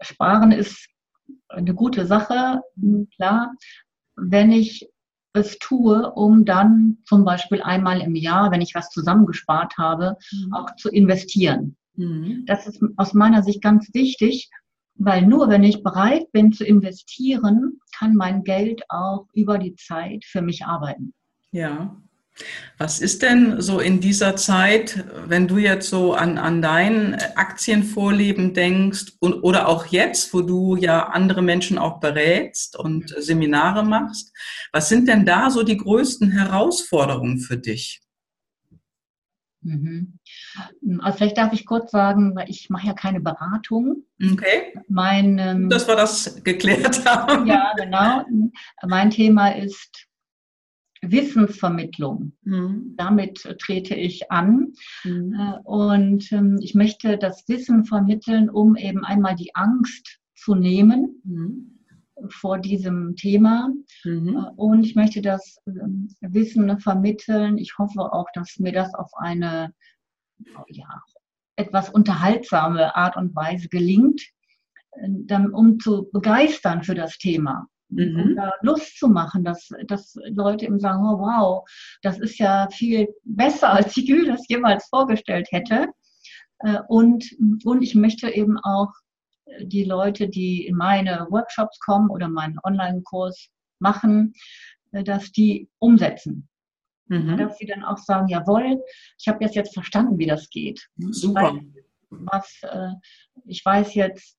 [0.00, 0.88] Sparen ist
[1.48, 2.62] eine gute Sache,
[3.16, 3.52] klar.
[4.16, 4.88] Wenn ich
[5.32, 10.52] es tue, um dann zum Beispiel einmal im Jahr, wenn ich was zusammengespart habe, mhm.
[10.52, 11.76] auch zu investieren.
[11.96, 12.44] Mhm.
[12.46, 14.50] Das ist aus meiner Sicht ganz wichtig,
[14.94, 20.24] weil nur wenn ich bereit bin zu investieren, kann mein Geld auch über die Zeit
[20.24, 21.14] für mich arbeiten.
[21.50, 21.96] Ja,
[22.78, 28.54] was ist denn so in dieser Zeit, wenn du jetzt so an, an dein Aktienvorleben
[28.54, 34.32] denkst und, oder auch jetzt, wo du ja andere Menschen auch berätst und Seminare machst,
[34.72, 38.00] was sind denn da so die größten Herausforderungen für dich?
[39.60, 40.18] Mhm.
[41.00, 44.04] Also vielleicht darf ich kurz sagen, weil ich mache ja keine Beratung.
[44.20, 44.74] Okay.
[44.88, 47.46] Mein, ähm, Dass wir das geklärt haben.
[47.46, 48.24] Ja, genau.
[48.84, 50.08] Mein Thema ist
[51.02, 52.32] Wissensvermittlung.
[52.42, 52.94] Mhm.
[52.96, 54.72] Damit trete ich an.
[55.04, 55.34] Mhm.
[55.34, 61.20] Äh, und ähm, ich möchte das Wissen vermitteln, um eben einmal die Angst zu nehmen
[61.24, 62.28] mhm.
[62.30, 63.70] vor diesem Thema.
[64.04, 64.36] Mhm.
[64.36, 67.58] Äh, und ich möchte das ähm, Wissen vermitteln.
[67.58, 69.74] Ich hoffe auch, dass mir das auf eine
[70.68, 71.02] ja,
[71.56, 74.22] etwas unterhaltsame Art und Weise gelingt,
[74.92, 78.36] äh, um zu begeistern für das Thema mhm.
[78.36, 81.68] da Lust zu machen, dass, dass Leute eben sagen, oh, wow,
[82.02, 85.88] das ist ja viel besser, als ich mir das jemals vorgestellt hätte.
[86.60, 87.24] Äh, und,
[87.64, 88.92] und ich möchte eben auch
[89.60, 94.32] die Leute, die in meine Workshops kommen oder meinen Online-Kurs machen,
[94.92, 96.48] äh, dass die umsetzen.
[97.08, 97.36] Mhm.
[97.36, 98.82] Dass sie dann auch sagen, jawohl,
[99.18, 100.88] ich habe jetzt, jetzt verstanden, wie das geht.
[100.96, 101.58] Super.
[102.10, 102.92] was, äh,
[103.44, 104.38] ich weiß jetzt,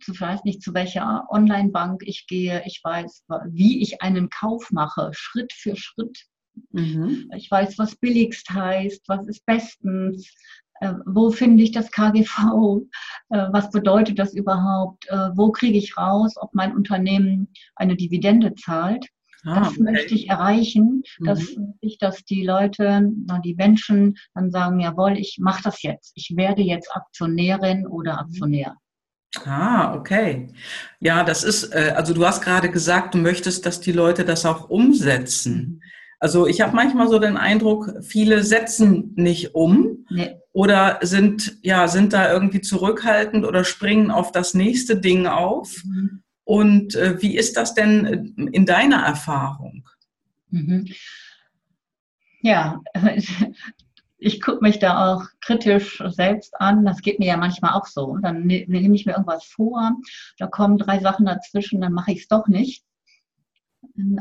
[0.00, 2.62] zu, weiß nicht, zu welcher Online-Bank ich gehe.
[2.66, 6.26] Ich weiß, wie ich einen Kauf mache, Schritt für Schritt.
[6.70, 7.30] Mhm.
[7.36, 10.32] Ich weiß, was billigst heißt, was ist bestens,
[10.80, 12.82] äh, wo finde ich das KGV,
[13.30, 18.54] äh, was bedeutet das überhaupt, äh, wo kriege ich raus, ob mein Unternehmen eine Dividende
[18.54, 19.06] zahlt.
[19.46, 19.82] Ah, das okay.
[19.82, 21.74] möchte ich erreichen, dass, mhm.
[21.80, 23.10] ich, dass die Leute,
[23.44, 26.12] die Menschen dann sagen, jawohl, ich mache das jetzt.
[26.14, 28.76] Ich werde jetzt Aktionärin oder Aktionär.
[29.44, 30.48] Ah, okay.
[31.00, 34.70] Ja, das ist, also du hast gerade gesagt, du möchtest, dass die Leute das auch
[34.70, 35.82] umsetzen.
[36.24, 40.36] Also ich habe manchmal so den Eindruck, viele setzen nicht um nee.
[40.52, 45.82] oder sind, ja, sind da irgendwie zurückhaltend oder springen auf das nächste Ding auf.
[45.84, 46.22] Mhm.
[46.44, 49.88] Und äh, wie ist das denn in deiner Erfahrung?
[50.50, 50.86] Mhm.
[52.40, 52.80] Ja,
[54.24, 56.86] ich gucke mich da auch kritisch selbst an.
[56.86, 58.16] Das geht mir ja manchmal auch so.
[58.22, 59.92] Dann ne, nehme ich mir irgendwas vor,
[60.38, 62.84] da kommen drei Sachen dazwischen, dann mache ich es doch nicht.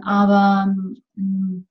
[0.04, 0.76] Aber
[1.16, 1.68] hm,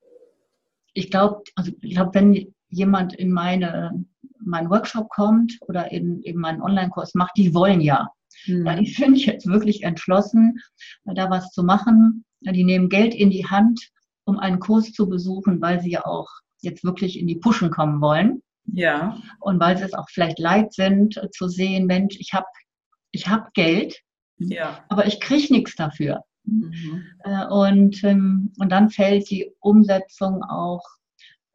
[0.94, 4.02] ich glaube, also ich glaube, wenn jemand in meine,
[4.40, 8.08] meinen Workshop kommt oder in, in meinen Online-Kurs macht, die wollen ja.
[8.46, 8.66] Mhm.
[8.66, 10.58] Ja, die sind jetzt wirklich entschlossen,
[11.04, 12.24] da was zu machen.
[12.40, 13.90] Die nehmen Geld in die Hand,
[14.24, 16.30] um einen Kurs zu besuchen, weil sie ja auch
[16.62, 18.42] jetzt wirklich in die Pushen kommen wollen.
[18.66, 19.18] Ja.
[19.40, 22.46] Und weil sie es auch vielleicht leid sind, zu sehen, Mensch, ich habe
[23.10, 24.00] ich hab Geld,
[24.38, 24.84] ja.
[24.88, 26.22] aber ich kriege nichts dafür.
[26.44, 27.04] Mhm.
[27.24, 30.82] Äh, und, ähm, und dann fällt die Umsetzung auch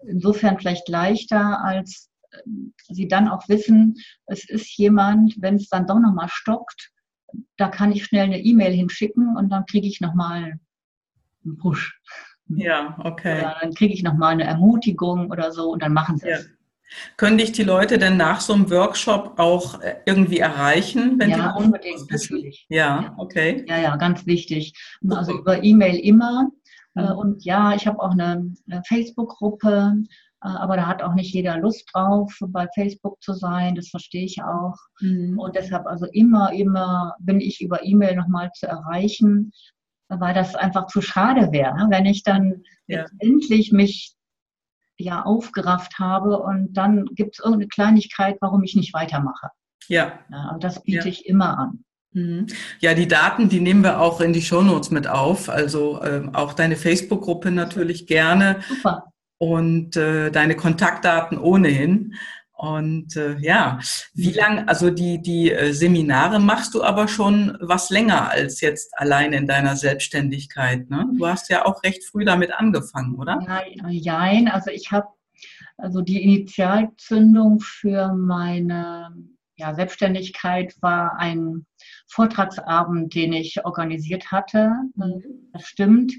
[0.05, 2.37] insofern vielleicht leichter, als äh,
[2.89, 3.95] sie dann auch wissen,
[4.27, 6.91] es ist jemand, wenn es dann doch nochmal stockt,
[7.57, 10.59] da kann ich schnell eine E-Mail hinschicken und dann kriege ich nochmal
[11.43, 11.99] einen Push.
[12.49, 13.39] Ja, okay.
[13.39, 16.45] Oder dann kriege ich nochmal eine Ermutigung oder so und dann machen sie es.
[16.45, 16.49] Ja.
[17.17, 21.19] Können dich die Leute denn nach so einem Workshop auch äh, irgendwie erreichen?
[21.19, 22.65] Wenn ja, unbedingt, natürlich.
[22.69, 23.65] Ja, okay.
[23.67, 24.73] Ja, ja, ganz wichtig.
[25.09, 26.49] Also über E-Mail immer.
[26.95, 27.17] Äh, mhm.
[27.17, 29.95] Und ja, ich habe auch eine, eine Facebook-Gruppe,
[30.41, 33.75] äh, aber da hat auch nicht jeder Lust drauf, bei Facebook zu sein.
[33.75, 34.77] Das verstehe ich auch.
[35.01, 35.37] Mhm.
[35.37, 39.51] Und deshalb also immer, immer bin ich über E-Mail nochmal zu erreichen,
[40.09, 41.87] weil das einfach zu schade wäre, ne?
[41.89, 43.05] wenn ich dann ja.
[43.19, 44.15] endlich mich
[44.97, 49.49] ja aufgerafft habe und dann gibt es irgendeine Kleinigkeit, warum ich nicht weitermache.
[49.87, 50.19] Ja.
[50.31, 51.05] ja und das biete ja.
[51.05, 51.83] ich immer an.
[52.13, 52.47] Mhm.
[52.79, 55.49] Ja, die Daten, die nehmen wir auch in die Shownotes mit auf.
[55.49, 58.61] Also ähm, auch deine Facebook-Gruppe natürlich gerne.
[58.67, 59.03] Super.
[59.37, 62.15] Und äh, deine Kontaktdaten ohnehin.
[62.57, 63.79] Und äh, ja,
[64.15, 68.97] wie lang, also die, die äh, Seminare machst du aber schon was länger als jetzt
[68.97, 70.89] allein in deiner Selbstständigkeit.
[70.89, 71.07] Ne?
[71.19, 73.39] Du hast ja auch recht früh damit angefangen, oder?
[73.45, 75.07] Nein, also ich habe
[75.77, 79.11] also die Initialzündung für meine
[79.57, 81.67] ja, Selbstständigkeit war ein
[82.09, 84.71] Vortragsabend, den ich organisiert hatte.
[84.95, 85.49] Mhm.
[85.53, 86.13] Das stimmt.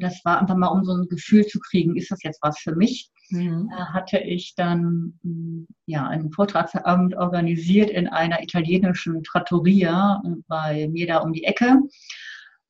[0.00, 2.74] Das war einfach mal, um so ein Gefühl zu kriegen, ist das jetzt was für
[2.74, 3.10] mich?
[3.30, 3.70] Mhm.
[3.72, 11.06] Hatte ich dann mm, ja, einen Vortragsabend organisiert in einer italienischen Trattoria äh, bei mir
[11.06, 11.78] da um die Ecke.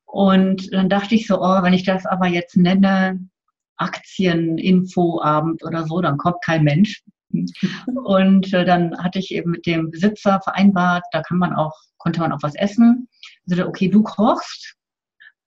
[0.05, 3.19] Und dann dachte ich so, oh, wenn ich das aber jetzt nenne,
[3.77, 7.03] Aktieninfoabend oder so, dann kommt kein Mensch.
[8.05, 12.21] Und äh, dann hatte ich eben mit dem Besitzer vereinbart, da kann man auch, konnte
[12.21, 13.09] man auch was essen.
[13.51, 14.77] Also, okay, du kochst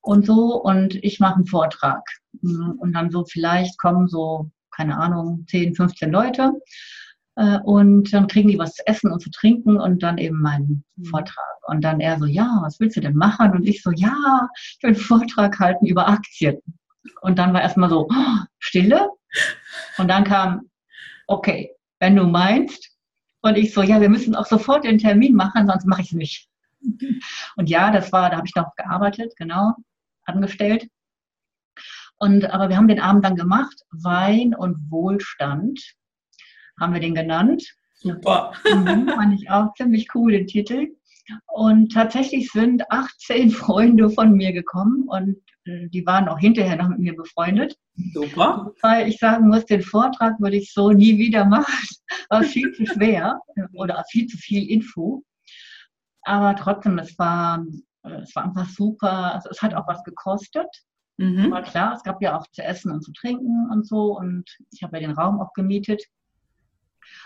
[0.01, 2.03] und so und ich mache einen Vortrag.
[2.41, 6.53] Und dann so vielleicht kommen so, keine Ahnung, 10, 15 Leute.
[7.35, 10.85] Äh, und dann kriegen die was zu essen und zu trinken und dann eben meinen
[10.95, 11.05] mhm.
[11.05, 11.45] Vortrag.
[11.67, 13.51] Und dann er so, ja, was willst du denn machen?
[13.51, 16.61] Und ich so, ja, ich will einen Vortrag halten über Aktien.
[17.21, 19.09] Und dann war erstmal so, oh, Stille.
[19.97, 20.69] Und dann kam,
[21.27, 22.91] okay, wenn du meinst.
[23.41, 26.13] Und ich so, ja, wir müssen auch sofort den Termin machen, sonst mache ich es
[26.13, 26.49] nicht.
[27.55, 29.73] Und ja, das war, da habe ich noch gearbeitet, genau,
[30.25, 30.87] angestellt.
[32.19, 35.79] Und, aber wir haben den Abend dann gemacht, Wein und Wohlstand,
[36.79, 37.63] haben wir den genannt.
[37.95, 38.53] Super.
[38.71, 40.87] Mhm, fand ich auch ziemlich cool, den Titel.
[41.47, 46.89] Und tatsächlich sind 18 Freunde von mir gekommen und äh, die waren auch hinterher noch
[46.89, 47.75] mit mir befreundet.
[48.13, 48.71] Super.
[48.81, 51.73] Weil ich sagen muss, den Vortrag würde ich so nie wieder machen.
[52.29, 53.39] War viel zu schwer
[53.73, 55.23] oder viel zu viel Info.
[56.23, 57.65] Aber trotzdem, es war,
[58.03, 59.33] äh, es war einfach super.
[59.33, 60.67] Also es hat auch was gekostet.
[61.17, 61.51] Mhm.
[61.51, 64.17] War klar, es gab ja auch zu essen und zu trinken und so.
[64.17, 66.03] Und ich habe ja den Raum auch gemietet.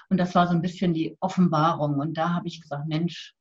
[0.09, 1.99] Und das war so ein bisschen die Offenbarung.
[1.99, 3.33] Und da habe ich gesagt, Mensch,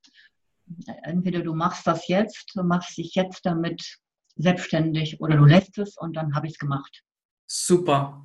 [1.03, 3.99] entweder du machst das jetzt, du machst dich jetzt damit
[4.37, 7.03] selbstständig oder du lässt es und dann habe ich es gemacht.
[7.47, 8.25] Super.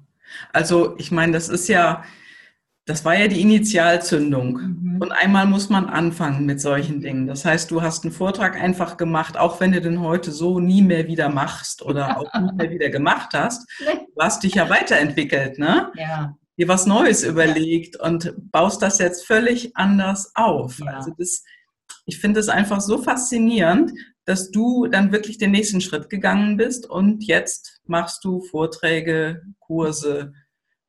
[0.54, 2.04] Also ich meine, das ist ja,
[2.86, 4.58] das war ja die Initialzündung.
[4.58, 4.98] Mhm.
[5.02, 7.26] Und einmal muss man anfangen mit solchen Dingen.
[7.26, 10.84] Das heißt, du hast einen Vortrag einfach gemacht, auch wenn du den heute so nie
[10.84, 13.68] mehr wieder machst oder auch nie mehr wieder gemacht hast.
[13.80, 15.92] Du hast dich ja weiterentwickelt, ne?
[15.96, 16.36] Ja.
[16.58, 18.06] Dir was Neues überlegt ja.
[18.06, 20.80] und baust das jetzt völlig anders auf.
[20.80, 20.98] Ja.
[20.98, 21.44] Also das,
[22.06, 23.92] ich finde es einfach so faszinierend,
[24.26, 30.34] dass du dann wirklich den nächsten Schritt gegangen bist und jetzt machst du Vorträge, Kurse,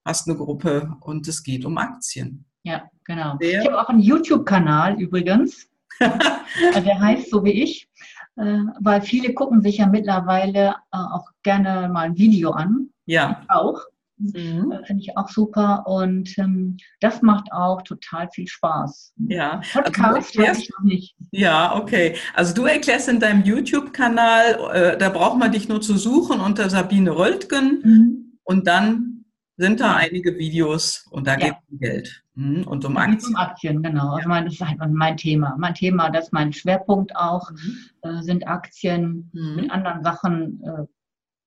[0.06, 2.46] hast eine Gruppe und es geht um Aktien.
[2.62, 3.36] Ja, genau.
[3.36, 5.68] Der, ich habe auch einen YouTube-Kanal übrigens.
[6.00, 7.88] der heißt so wie ich,
[8.36, 12.90] äh, weil viele gucken sich ja mittlerweile äh, auch gerne mal ein Video an.
[13.06, 13.40] Ja.
[13.42, 13.80] Ich auch.
[14.18, 14.72] Mhm.
[14.72, 15.84] Äh, finde ich auch super.
[15.86, 19.14] Und ähm, das macht auch total viel Spaß.
[19.28, 19.60] Ja.
[19.74, 21.16] Also Podcast also ich noch nicht.
[21.32, 22.14] Ja, okay.
[22.34, 26.70] Also du erklärst in deinem YouTube-Kanal, äh, da braucht man dich nur zu suchen unter
[26.70, 28.38] Sabine Röldgen mhm.
[28.44, 29.15] und dann
[29.56, 31.38] sind da einige Videos und da ja.
[31.38, 33.34] geht es um Geld hm, und um Aktien.
[33.34, 34.14] Um Aktien, genau.
[34.14, 35.56] Also mein, das ist halt mein Thema.
[35.58, 37.78] Mein Thema, das ist mein Schwerpunkt auch, mhm.
[38.02, 39.30] äh, sind Aktien.
[39.32, 39.56] Mhm.
[39.56, 40.84] Mit anderen Sachen, äh,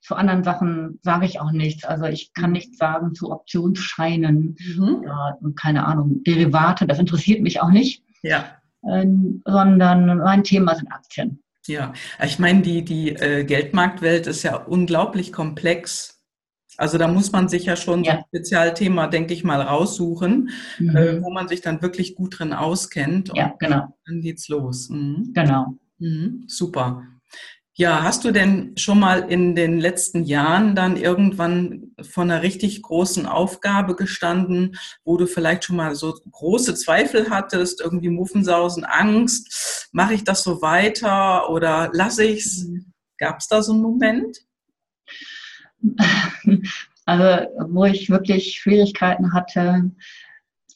[0.01, 1.85] zu anderen Sachen sage ich auch nichts.
[1.85, 2.53] Also ich kann mhm.
[2.53, 4.95] nichts sagen zu Optionsscheinen mhm.
[5.03, 6.87] oder, keine Ahnung, Derivate.
[6.87, 8.03] Das interessiert mich auch nicht.
[8.23, 8.45] Ja.
[8.89, 11.43] Ähm, sondern mein Thema sind Aktien.
[11.67, 11.93] Ja,
[12.25, 16.18] ich meine, die, die äh, Geldmarktwelt ist ja unglaublich komplex
[16.79, 18.11] also da muss man sich ja schon ja.
[18.11, 20.95] so ein Spezialthema, denke ich mal, raussuchen, mhm.
[20.95, 23.31] äh, wo man sich dann wirklich gut drin auskennt.
[23.35, 23.97] ja, genau.
[24.05, 24.89] Dann geht's los.
[24.89, 25.31] Mhm.
[25.33, 25.75] Genau.
[25.97, 26.45] Mhm.
[26.47, 27.03] Super.
[27.73, 32.81] Ja, hast du denn schon mal in den letzten Jahren dann irgendwann von einer richtig
[32.81, 39.89] großen Aufgabe gestanden, wo du vielleicht schon mal so große Zweifel hattest, irgendwie Muffensausen, Angst,
[39.91, 42.63] mache ich das so weiter oder lasse ich's?
[42.63, 42.93] Mhm.
[43.17, 44.48] Gab es da so einen Moment?
[47.05, 49.89] Also, wo ich wirklich Schwierigkeiten hatte,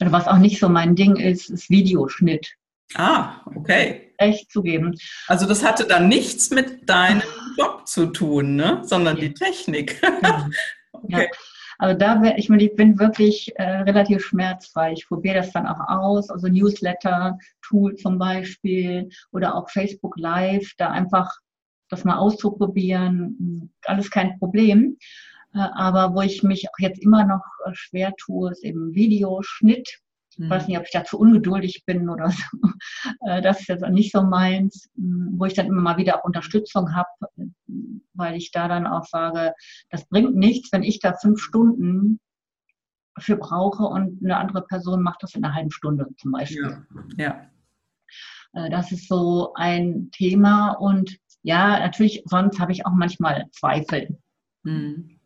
[0.00, 2.56] oder was auch nicht so mein Ding ist, ist Videoschnitt.
[2.94, 4.12] Ah, okay.
[4.18, 4.96] Echt zugeben.
[5.26, 7.22] Also das hatte dann nichts mit deinem
[7.58, 8.82] Job zu tun, ne?
[8.84, 10.00] sondern die Technik.
[10.02, 10.48] Ja.
[10.92, 11.22] okay.
[11.22, 11.38] Ja.
[11.78, 14.92] Also da wäre ich, ich bin wirklich äh, relativ schmerzfrei.
[14.92, 20.90] Ich probiere das dann auch aus, also Newsletter-Tool zum Beispiel oder auch Facebook Live, da
[20.90, 21.38] einfach
[21.88, 24.96] das mal auszuprobieren, alles kein Problem.
[25.54, 30.00] Äh, aber wo ich mich auch jetzt immer noch äh, schwer tue, ist eben Videoschnitt.
[30.30, 30.50] Ich mhm.
[30.50, 32.42] weiß nicht, ob ich dazu ungeduldig bin oder so.
[33.26, 36.94] Äh, das ist jetzt nicht so meins, wo ich dann immer mal wieder auch Unterstützung
[36.94, 37.08] habe,
[38.14, 39.52] weil ich da dann auch sage,
[39.90, 42.18] das bringt nichts, wenn ich da fünf Stunden
[43.18, 46.86] für brauche und eine andere Person macht das in einer halben Stunde zum Beispiel.
[47.18, 47.48] Ja.
[48.54, 48.68] ja.
[48.70, 54.18] Das ist so ein Thema und ja, natürlich, sonst habe ich auch manchmal Zweifel.
[54.64, 55.20] Mhm.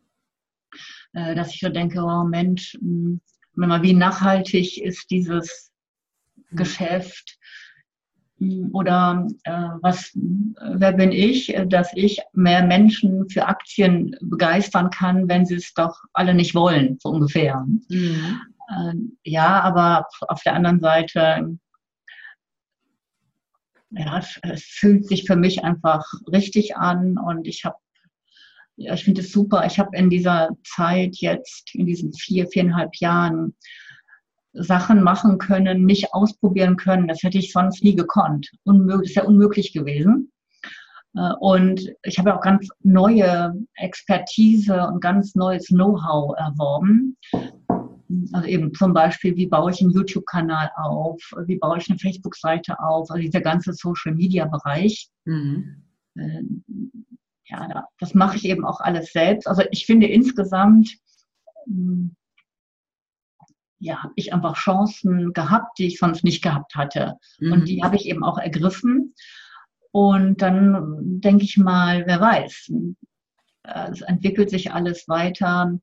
[1.13, 3.21] dass ich so denke, oh Mensch, hm,
[3.55, 5.71] mal, wie nachhaltig ist dieses
[6.35, 6.57] mhm.
[6.57, 7.39] Geschäft?
[8.37, 15.27] Hm, oder äh, was, wer bin ich, dass ich mehr Menschen für Aktien begeistern kann,
[15.29, 17.65] wenn sie es doch alle nicht wollen, so ungefähr.
[17.87, 18.41] Mhm.
[18.69, 21.57] Äh, ja, aber auf der anderen Seite
[23.91, 27.77] ja, es fühlt sich für mich einfach richtig an und ich habe,
[28.75, 29.65] ja, ich finde es super.
[29.65, 33.55] Ich habe in dieser Zeit jetzt, in diesen vier, viereinhalb Jahren,
[34.53, 37.07] Sachen machen können, mich ausprobieren können.
[37.07, 38.49] Das hätte ich sonst nie gekonnt.
[38.63, 40.31] Unmöglich, ist ja unmöglich gewesen.
[41.15, 47.17] Äh, und ich habe auch ganz neue Expertise und ganz neues Know-how erworben,
[48.33, 52.79] also eben zum Beispiel, wie baue ich einen YouTube-Kanal auf, wie baue ich eine Facebook-Seite
[52.79, 55.09] auf, also dieser ganze Social-Media-Bereich.
[55.25, 55.83] Mhm.
[56.15, 56.41] Äh,
[57.45, 59.47] ja, das mache ich eben auch alles selbst.
[59.47, 60.97] Also ich finde insgesamt,
[61.65, 62.15] hm,
[63.79, 67.17] ja, habe ich einfach Chancen gehabt, die ich sonst nicht gehabt hatte.
[67.39, 67.51] Mhm.
[67.53, 69.13] Und die habe ich eben auch ergriffen.
[69.91, 72.71] Und dann denke ich mal, wer weiß,
[73.63, 75.79] äh, es entwickelt sich alles weiter.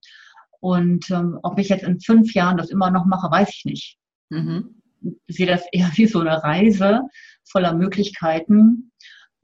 [0.60, 3.98] Und ähm, ob ich jetzt in fünf Jahren das immer noch mache, weiß ich nicht.
[4.30, 4.82] Mhm.
[5.26, 7.02] Ich sehe das eher wie so eine Reise
[7.44, 8.92] voller Möglichkeiten.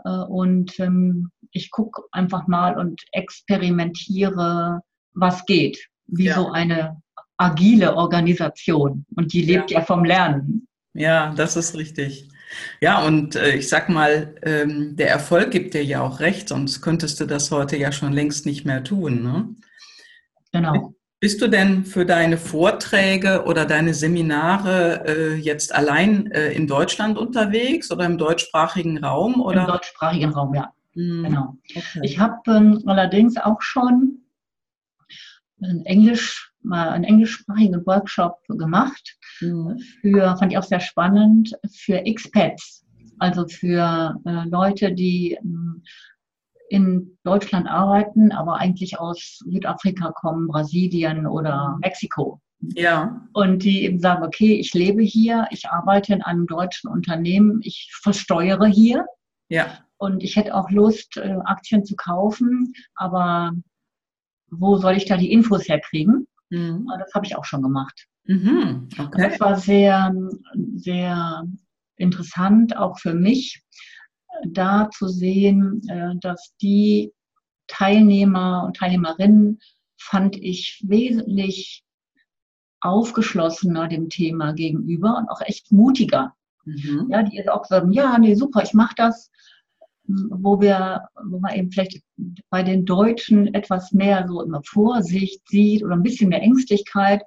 [0.05, 4.81] Äh, und ähm, ich gucke einfach mal und experimentiere,
[5.15, 5.79] was geht.
[6.07, 6.35] Wie ja.
[6.35, 7.01] so eine
[7.37, 9.05] agile Organisation.
[9.17, 10.67] Und die lebt ja, ja vom Lernen.
[10.95, 12.29] Ja, das ist richtig.
[12.81, 16.83] Ja, und äh, ich sag mal, ähm, der Erfolg gibt dir ja auch recht, sonst
[16.83, 19.23] könntest du das heute ja schon längst nicht mehr tun.
[19.23, 19.55] Ne?
[20.53, 20.95] Genau.
[21.23, 27.17] Bist du denn für deine Vorträge oder deine Seminare äh, jetzt allein äh, in Deutschland
[27.17, 29.41] unterwegs oder im deutschsprachigen Raum?
[29.41, 29.61] Oder?
[29.61, 30.73] Im deutschsprachigen Raum, ja.
[30.95, 31.23] Mhm.
[31.23, 31.57] Genau.
[31.77, 32.01] Okay.
[32.03, 34.25] Ich habe ähm, allerdings auch schon
[35.63, 39.17] ein Englisch mal einen englischsprachigen Workshop gemacht.
[39.41, 39.79] Mhm.
[40.01, 42.85] Für, fand ich auch sehr spannend, für Expats,
[43.21, 45.85] also für äh, Leute, die ähm,
[46.73, 52.41] in Deutschland arbeiten, aber eigentlich aus Südafrika kommen, Brasilien oder Mexiko.
[52.75, 53.29] Ja.
[53.35, 57.91] Und die eben sagen, okay, ich lebe hier, ich arbeite in einem deutschen Unternehmen, ich
[58.03, 59.05] versteuere hier.
[59.51, 59.81] Ja.
[59.99, 63.53] Und ich hätte auch Lust, äh, Aktien zu kaufen, aber
[64.51, 66.27] wo soll ich da die Infos herkriegen?
[66.49, 66.89] Mhm.
[66.99, 68.07] Das habe ich auch schon gemacht.
[68.25, 68.89] Mhm.
[68.99, 69.29] Okay.
[69.29, 70.15] Das war sehr,
[70.77, 71.45] sehr
[71.97, 73.63] interessant, auch für mich,
[74.45, 77.13] da zu sehen, äh, dass die
[77.67, 79.61] Teilnehmer und Teilnehmerinnen
[79.99, 81.85] fand ich wesentlich
[82.81, 86.35] aufgeschlossener dem Thema gegenüber und auch echt mutiger.
[86.65, 87.09] Mhm.
[87.11, 89.31] Ja, die jetzt auch sagen, ja, nee, super, ich mache das,
[90.05, 92.03] wo wir, wo man eben vielleicht
[92.51, 97.23] bei den Deutschen etwas mehr so immer Vorsicht sieht oder ein bisschen mehr Ängstlichkeit.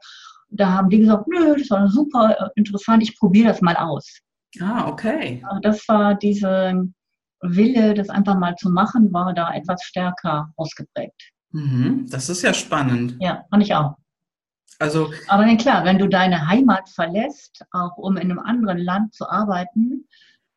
[0.49, 4.19] Da haben die gesagt, nö, das war super äh, interessant, ich probiere das mal aus.
[4.61, 5.43] Ah, okay.
[5.61, 6.87] Das war diese
[7.49, 11.31] Wille, das einfach mal zu machen, war da etwas stärker ausgeprägt.
[11.51, 13.17] Mhm, das ist ja spannend.
[13.19, 13.95] Ja, fand ich auch.
[14.79, 19.29] Also, Aber klar, wenn du deine Heimat verlässt, auch um in einem anderen Land zu
[19.29, 20.05] arbeiten,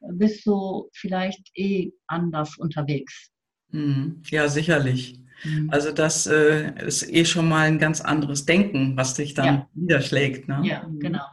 [0.00, 3.30] bist du vielleicht eh anders unterwegs.
[3.70, 4.22] Mhm.
[4.30, 5.20] Ja, sicherlich.
[5.44, 5.70] Mhm.
[5.70, 9.68] Also das äh, ist eh schon mal ein ganz anderes Denken, was dich dann ja.
[9.74, 10.48] niederschlägt.
[10.48, 10.62] Ne?
[10.64, 11.26] Ja, genau.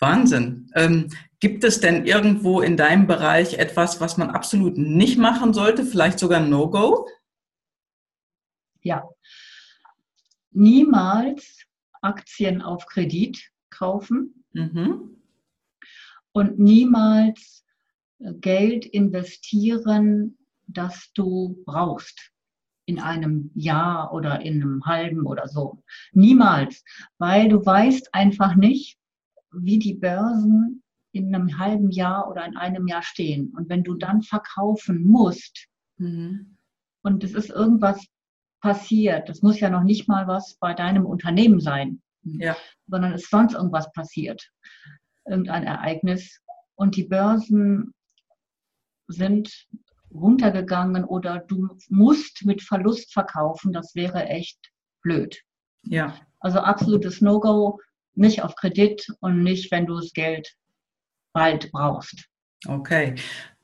[0.00, 0.70] Wahnsinn.
[0.74, 1.08] Ähm,
[1.40, 6.18] gibt es denn irgendwo in deinem Bereich etwas, was man absolut nicht machen sollte, vielleicht
[6.18, 7.08] sogar No-Go?
[8.82, 9.08] Ja.
[10.50, 11.64] Niemals
[12.00, 14.44] Aktien auf Kredit kaufen.
[14.52, 15.18] Mhm
[16.38, 17.64] und niemals
[18.20, 22.30] äh, Geld investieren, das du brauchst
[22.86, 25.82] in einem Jahr oder in einem halben oder so.
[26.12, 26.84] Niemals,
[27.18, 28.98] weil du weißt einfach nicht,
[29.52, 30.82] wie die Börsen
[31.12, 33.52] in einem halben Jahr oder in einem Jahr stehen.
[33.56, 36.58] Und wenn du dann verkaufen musst mhm.
[37.02, 38.04] und es ist irgendwas
[38.60, 42.56] passiert, das muss ja noch nicht mal was bei deinem Unternehmen sein, ja.
[42.86, 44.50] sondern es ist sonst irgendwas passiert,
[45.26, 46.40] irgendein Ereignis
[46.74, 47.94] und die Börsen
[49.08, 49.66] sind
[50.12, 54.58] runtergegangen oder du musst mit Verlust verkaufen, das wäre echt
[55.02, 55.40] blöd.
[55.82, 56.14] Ja.
[56.40, 57.80] Also absolutes No-Go,
[58.18, 60.54] nicht auf Kredit und nicht, wenn du das Geld
[61.32, 62.26] bald brauchst.
[62.66, 63.14] Okay.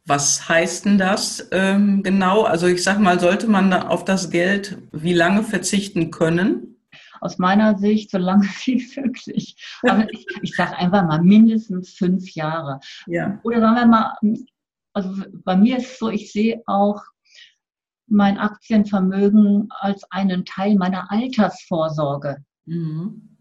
[0.06, 2.42] Was heißt denn das ähm, genau?
[2.42, 6.74] Also ich sag mal, sollte man da auf das Geld wie lange verzichten können?
[7.24, 9.56] aus meiner Sicht so lange wie möglich.
[9.82, 12.80] Aber ich, ich sage einfach mal mindestens fünf Jahre.
[13.06, 13.40] Ja.
[13.42, 14.16] Oder sagen wir mal,
[14.92, 17.02] also bei mir ist es so, ich sehe auch
[18.06, 22.44] mein Aktienvermögen als einen Teil meiner Altersvorsorge.
[22.66, 23.33] Mhm.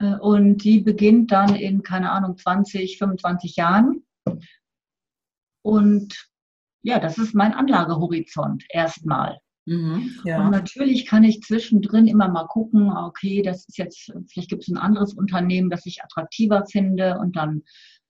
[0.00, 4.02] Äh, und die beginnt dann in, keine Ahnung, 20, 25 Jahren.
[5.62, 6.28] Und
[6.82, 9.38] ja, das ist mein Anlagehorizont erstmal.
[9.66, 10.42] Mhm, ja.
[10.42, 14.68] Und natürlich kann ich zwischendrin immer mal gucken, okay, das ist jetzt, vielleicht gibt es
[14.68, 17.62] ein anderes Unternehmen, das ich attraktiver finde und dann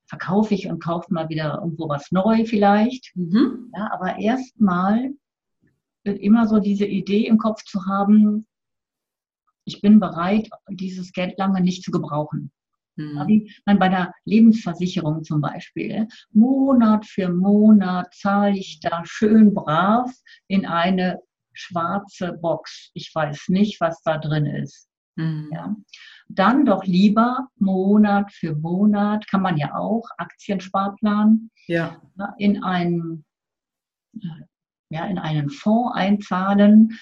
[0.06, 3.12] verkaufe ich und kaufe mal wieder irgendwo was neu vielleicht.
[3.16, 3.72] Mhm.
[3.76, 5.10] Ja, aber erstmal
[6.04, 8.46] wird immer so diese Idee im Kopf zu haben,
[9.64, 12.50] ich bin bereit, dieses Geld lange nicht zu gebrauchen.
[12.96, 13.24] Mhm.
[13.26, 16.08] Wie man bei der Lebensversicherung zum Beispiel.
[16.32, 20.10] Monat für Monat zahle ich da schön brav
[20.48, 21.20] in eine
[21.52, 22.90] schwarze Box.
[22.94, 24.88] Ich weiß nicht, was da drin ist.
[25.16, 25.50] Mhm.
[25.52, 25.76] Ja.
[26.28, 32.00] Dann doch lieber Monat für Monat, kann man ja auch, Aktiensparplan, ja.
[32.38, 33.24] in einen,
[34.90, 36.98] ja, in einen Fonds einzahlen.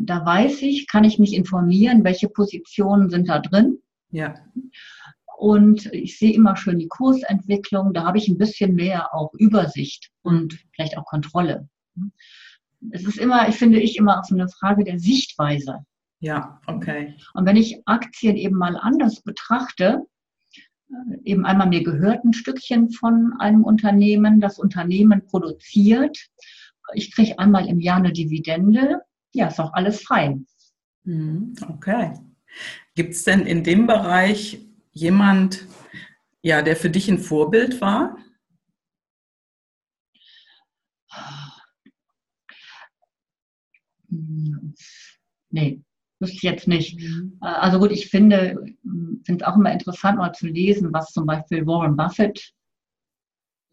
[0.00, 3.78] Da weiß ich, kann ich mich informieren, welche Positionen sind da drin.
[4.10, 4.34] Ja.
[5.36, 7.92] Und ich sehe immer schön die Kursentwicklung.
[7.92, 11.68] Da habe ich ein bisschen mehr auch Übersicht und vielleicht auch Kontrolle
[12.90, 15.84] es ist immer, ich finde ich, immer so eine Frage der Sichtweise.
[16.20, 17.14] Ja, okay.
[17.34, 20.06] Und wenn ich Aktien eben mal anders betrachte,
[21.24, 26.16] eben einmal mir gehört ein Stückchen von einem Unternehmen, das Unternehmen produziert,
[26.94, 29.00] ich kriege einmal im Jahr eine Dividende,
[29.32, 30.46] ja, ist auch alles fein.
[31.04, 32.14] Mhm, okay.
[32.94, 34.60] Gibt es denn in dem Bereich
[34.92, 35.66] jemand,
[36.42, 38.16] ja, der für dich ein Vorbild war?
[45.50, 45.82] Nee,
[46.18, 46.98] wüsste ich jetzt nicht.
[46.98, 47.38] Mhm.
[47.42, 48.56] Äh, also gut, ich finde
[49.26, 52.52] finde es auch immer interessant, mal zu lesen, was zum Beispiel Warren Buffett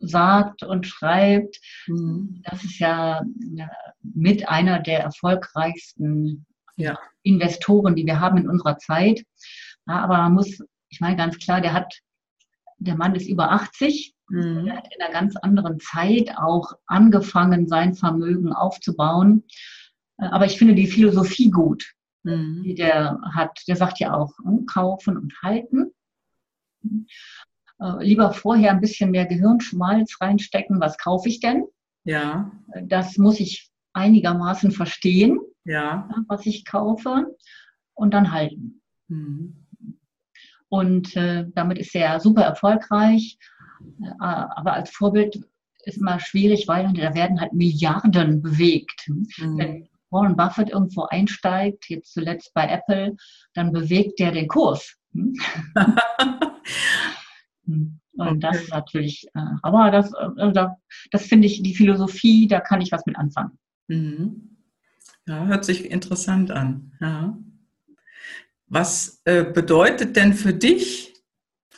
[0.08, 1.60] sagt und schreibt.
[1.88, 2.42] Mhm.
[2.44, 3.24] Das ist ja
[4.02, 6.46] mit einer der erfolgreichsten
[6.76, 6.98] ja.
[7.24, 9.24] Investoren, die wir haben in unserer Zeit.
[9.88, 12.00] Ja, aber man muss, ich meine ganz klar, der hat,
[12.78, 14.66] der Mann ist über 80, mhm.
[14.66, 19.44] der hat in einer ganz anderen Zeit auch angefangen, sein Vermögen aufzubauen.
[20.18, 21.94] Äh, aber ich finde die Philosophie gut,
[22.24, 22.64] mhm.
[22.64, 23.52] die der hat.
[23.68, 25.92] Der sagt ja auch, hm, kaufen und halten.
[27.84, 30.80] Äh, lieber vorher ein bisschen mehr Gehirnschmalz reinstecken.
[30.80, 31.66] Was kaufe ich denn?
[32.06, 32.52] Ja.
[32.84, 36.10] Das muss ich einigermaßen verstehen, ja.
[36.28, 37.36] was ich kaufe
[37.94, 38.82] und dann halten.
[39.10, 39.68] Mhm.
[40.70, 43.38] Und äh, damit ist er super erfolgreich.
[44.02, 45.42] Äh, aber als Vorbild
[45.84, 49.08] ist immer schwierig, weil da werden halt Milliarden bewegt.
[49.08, 49.58] Mhm.
[49.58, 53.18] Wenn Warren Buffett irgendwo einsteigt, jetzt zuletzt bei Apple,
[53.54, 54.96] dann bewegt der den Kurs.
[57.66, 58.40] Und okay.
[58.40, 60.54] das ist natürlich, äh, aber das, äh,
[61.12, 63.58] das finde ich, die Philosophie, da kann ich was mit anfangen.
[63.88, 64.58] Mhm.
[65.28, 66.92] Ja, hört sich interessant an.
[67.00, 67.38] Ja.
[68.68, 71.14] Was äh, bedeutet denn für dich,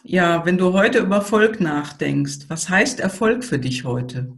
[0.04, 4.38] ja, wenn du heute über Erfolg nachdenkst, was heißt Erfolg für dich heute?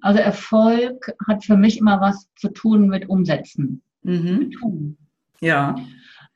[0.00, 3.82] Also Erfolg hat für mich immer was zu tun mit Umsetzen.
[4.02, 4.50] Mhm.
[4.50, 4.98] Tun.
[5.40, 5.76] Ja.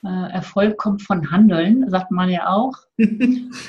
[0.04, 2.74] Äh, Erfolg kommt von Handeln, sagt man ja auch.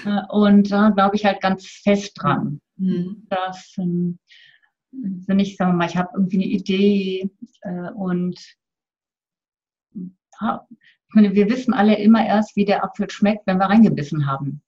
[0.05, 2.61] Äh, und da glaube ich halt ganz fest dran.
[2.77, 3.27] Mhm.
[3.29, 4.19] Dass, ähm,
[4.91, 7.29] wenn ich sage mal, ich habe irgendwie eine Idee
[7.61, 8.39] äh, und
[10.41, 14.61] ich meine, wir wissen alle immer erst, wie der Apfel schmeckt, wenn wir reingebissen haben.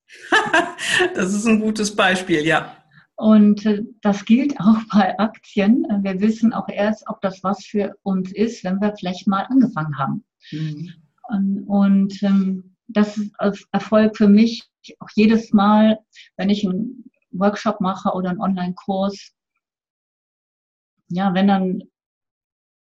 [1.15, 2.75] das ist ein gutes Beispiel, ja.
[3.15, 3.63] Und
[4.01, 5.85] das gilt auch bei Aktien.
[6.01, 9.97] Wir wissen auch erst, ob das was für uns ist, wenn wir vielleicht mal angefangen
[9.97, 10.25] haben.
[10.51, 10.93] Mhm.
[11.31, 14.67] Und ähm, das ist Erfolg für mich
[14.99, 15.99] auch jedes Mal,
[16.37, 19.33] wenn ich einen Workshop mache oder einen Online-Kurs.
[21.09, 21.83] Ja, wenn dann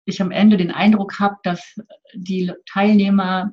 [0.05, 1.75] ich am Ende den Eindruck habe, dass
[2.15, 3.53] die Teilnehmer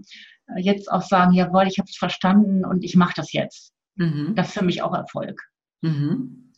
[0.58, 3.74] jetzt auch sagen, jawohl, ich habe es verstanden und ich mache das jetzt.
[3.96, 4.34] Mhm.
[4.36, 5.42] Das ist für mich auch Erfolg.
[5.82, 6.52] Mhm.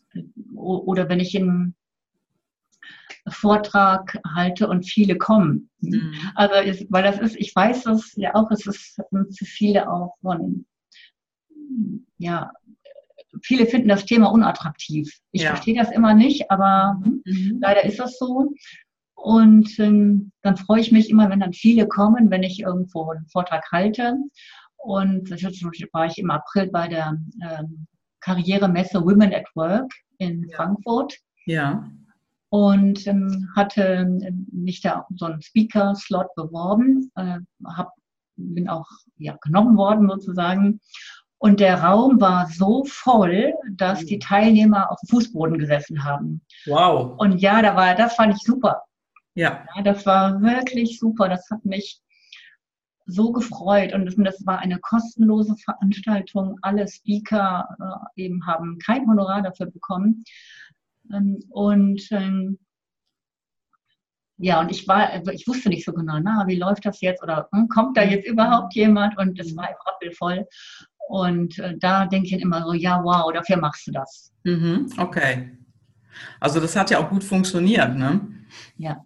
[0.55, 1.75] Oder wenn ich in
[3.27, 5.69] Vortrag halte und viele kommen.
[5.79, 6.13] Mhm.
[6.35, 10.15] Also, ist, weil das ist, ich weiß das ja auch, es ist für viele auch
[10.21, 10.65] von,
[12.17, 12.51] ja,
[13.41, 15.11] viele finden das Thema unattraktiv.
[15.31, 15.49] Ich ja.
[15.49, 17.59] verstehe das immer nicht, aber mhm.
[17.61, 18.53] leider ist das so.
[19.15, 23.27] Und ähm, dann freue ich mich immer, wenn dann viele kommen, wenn ich irgendwo einen
[23.27, 24.17] Vortrag halte.
[24.77, 27.87] Und das war ich im April bei der ähm,
[28.19, 30.55] Karrieremesse Women at Work in ja.
[30.55, 31.17] Frankfurt.
[31.47, 31.89] Ja
[32.49, 37.93] und ähm, hatte ähm, mich da so einen Speaker-Slot beworben, äh, hab,
[38.35, 38.87] bin auch
[39.17, 40.79] ja, genommen worden sozusagen.
[41.37, 46.41] Und der Raum war so voll, dass die Teilnehmer auf dem Fußboden gesessen haben.
[46.65, 47.19] Wow.
[47.19, 48.83] Und ja, da war, das fand ich super.
[49.35, 49.65] Ja.
[49.75, 51.29] ja das war wirklich super.
[51.29, 52.01] Das hat mich
[53.05, 53.93] so gefreut.
[53.93, 56.57] Und das, das war eine kostenlose Veranstaltung.
[56.61, 57.67] Alle Speaker
[58.15, 60.23] äh, eben haben kein Honorar dafür bekommen.
[61.13, 62.59] Ähm, und ähm,
[64.37, 67.47] ja, und ich war, ich wusste nicht so genau, na, wie läuft das jetzt oder
[67.53, 69.17] hm, kommt da jetzt überhaupt jemand?
[69.17, 70.45] Und es war rappelvoll.
[71.07, 74.33] Und äh, da denke ich immer so, ja, wow, dafür machst du das.
[74.43, 75.57] Mhm, okay.
[76.39, 78.21] Also das hat ja auch gut funktioniert, ne?
[78.77, 79.05] Ja.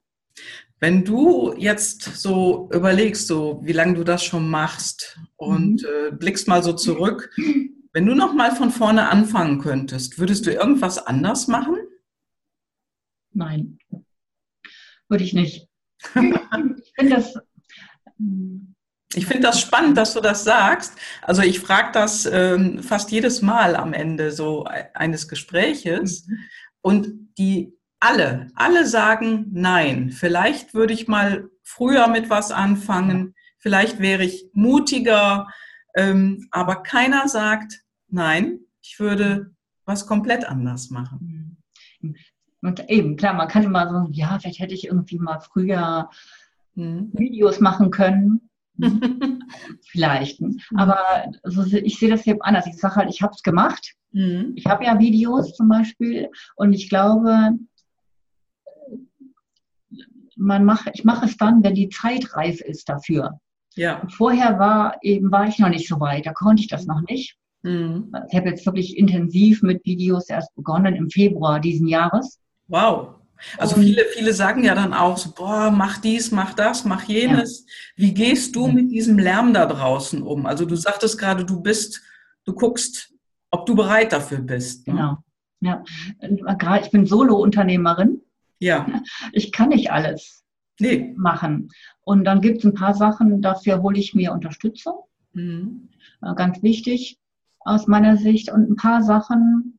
[0.80, 5.88] Wenn du jetzt so überlegst, so wie lange du das schon machst und mhm.
[6.08, 7.30] äh, blickst mal so zurück,
[7.94, 11.76] wenn du noch mal von vorne anfangen könntest, würdest du irgendwas anders machen?
[13.40, 13.80] Nein,
[15.08, 15.70] würde ich nicht.
[16.14, 17.40] ich finde das.
[19.16, 20.98] Ich finde das spannend, dass du das sagst.
[21.22, 26.28] Also ich frage das ähm, fast jedes Mal am Ende so eines Gespräches.
[26.28, 26.38] Mhm.
[26.82, 30.12] Und die alle, alle sagen nein.
[30.12, 33.36] Vielleicht würde ich mal früher mit was anfangen.
[33.58, 35.48] Vielleicht wäre ich mutiger.
[35.96, 41.58] Ähm, aber keiner sagt nein, ich würde was komplett anders machen.
[42.62, 42.70] Mhm.
[42.70, 46.10] Und eben, klar, man kann immer so, ja, vielleicht hätte ich irgendwie mal früher
[46.76, 47.12] hm.
[47.14, 48.50] Videos machen können.
[49.82, 50.42] vielleicht.
[50.42, 50.60] Mhm.
[50.76, 50.98] Aber
[51.44, 52.68] so, ich sehe das hier anders.
[52.68, 53.96] Ich sage halt, ich habe es gemacht.
[54.12, 54.54] Mhm.
[54.56, 57.52] Ich habe ja Videos zum Beispiel und ich glaube,
[60.36, 63.40] man macht, ich mache es dann, wenn die Zeit reif ist dafür.
[63.76, 64.02] Ja.
[64.10, 67.38] vorher war eben war ich noch nicht so weit, da konnte ich das noch nicht.
[67.62, 68.12] Mhm.
[68.30, 72.40] Ich habe jetzt wirklich intensiv mit Videos erst begonnen im Februar diesen Jahres.
[72.70, 73.16] Wow.
[73.58, 77.04] Also und, viele, viele sagen ja dann auch so, boah, mach dies, mach das, mach
[77.04, 77.66] jenes.
[77.66, 77.74] Ja.
[77.96, 80.46] Wie gehst du mit diesem Lärm da draußen um?
[80.46, 82.02] Also du sagtest gerade, du bist,
[82.46, 83.14] du guckst,
[83.52, 84.88] ob du bereit dafür bist.
[84.88, 84.94] Ne?
[84.94, 85.18] Genau.
[85.62, 85.84] Ja,
[86.82, 88.22] ich bin Solo-Unternehmerin.
[88.60, 88.86] Ja.
[89.34, 90.44] Ich kann nicht alles.
[90.80, 91.14] nee.
[91.18, 91.70] machen.
[92.04, 95.04] Und dann gibt es ein paar Sachen, dafür hole ich mir Unterstützung.
[95.34, 95.90] Mhm.
[96.22, 97.20] Äh, ganz wichtig
[97.60, 98.52] aus meiner Sicht.
[98.52, 99.79] Und ein paar Sachen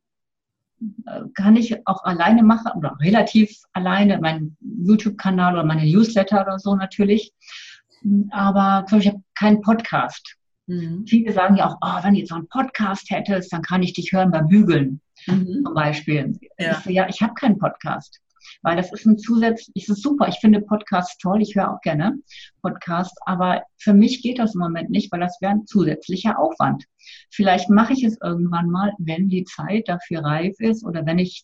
[1.35, 6.75] kann ich auch alleine machen oder relativ alleine, mein YouTube-Kanal oder meine Newsletter oder so
[6.75, 7.33] natürlich.
[8.31, 10.35] Aber zum Beispiel, ich habe keinen Podcast.
[10.67, 11.05] Mhm.
[11.07, 13.93] Viele sagen ja auch, oh, wenn du jetzt so einen Podcast hättest, dann kann ich
[13.93, 15.63] dich hören beim Bügeln mhm.
[15.65, 16.39] zum Beispiel.
[16.57, 18.19] Ja, ich, so, ja, ich habe keinen Podcast.
[18.61, 20.27] Weil das ist ein Zusatz, ich ist super.
[20.27, 22.19] Ich finde Podcasts toll, ich höre auch gerne
[22.61, 26.85] Podcasts, aber für mich geht das im Moment nicht, weil das wäre ein zusätzlicher Aufwand.
[27.29, 31.43] Vielleicht mache ich es irgendwann mal, wenn die Zeit dafür reif ist oder wenn ich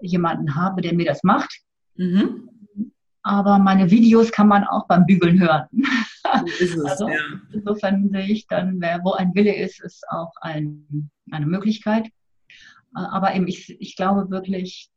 [0.00, 1.60] jemanden habe, der mir das macht.
[1.96, 2.48] Mhm.
[3.22, 5.66] Aber meine Videos kann man auch beim Bügeln hören.
[5.72, 7.18] So ist es, also, ja.
[7.52, 12.08] Insofern sehe ich dann, wer, wo ein Wille ist, ist auch ein, eine Möglichkeit.
[12.94, 14.88] Aber eben, ich, ich glaube wirklich,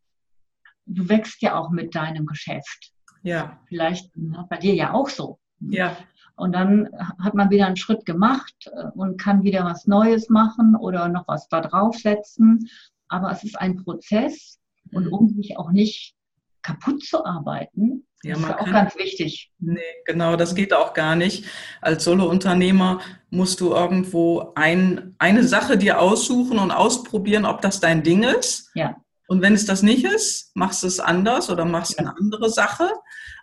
[0.96, 2.92] du wächst ja auch mit deinem Geschäft.
[3.24, 3.60] Ja.
[3.68, 4.12] Vielleicht
[4.50, 5.40] bei dir ja auch so.
[5.60, 5.98] Ja.
[6.36, 6.90] Und dann
[7.20, 11.28] hat man wieder einen Schritt gemacht äh, und kann wieder was Neues machen oder noch
[11.28, 12.68] was da draufsetzen.
[13.10, 14.60] Aber es ist ein Prozess
[14.92, 15.14] und mhm.
[15.14, 16.16] um sich auch nicht
[16.64, 19.52] kaputt zu arbeiten, ja, das ist auch ganz wichtig.
[19.58, 21.46] Nee, genau, das geht auch gar nicht.
[21.82, 28.04] Als Solo-Unternehmer musst du irgendwo ein, eine Sache dir aussuchen und ausprobieren, ob das dein
[28.04, 28.70] Ding ist.
[28.76, 28.96] Ja.
[29.32, 32.00] Und wenn es das nicht ist, machst du es anders oder machst ja.
[32.00, 32.90] eine andere Sache.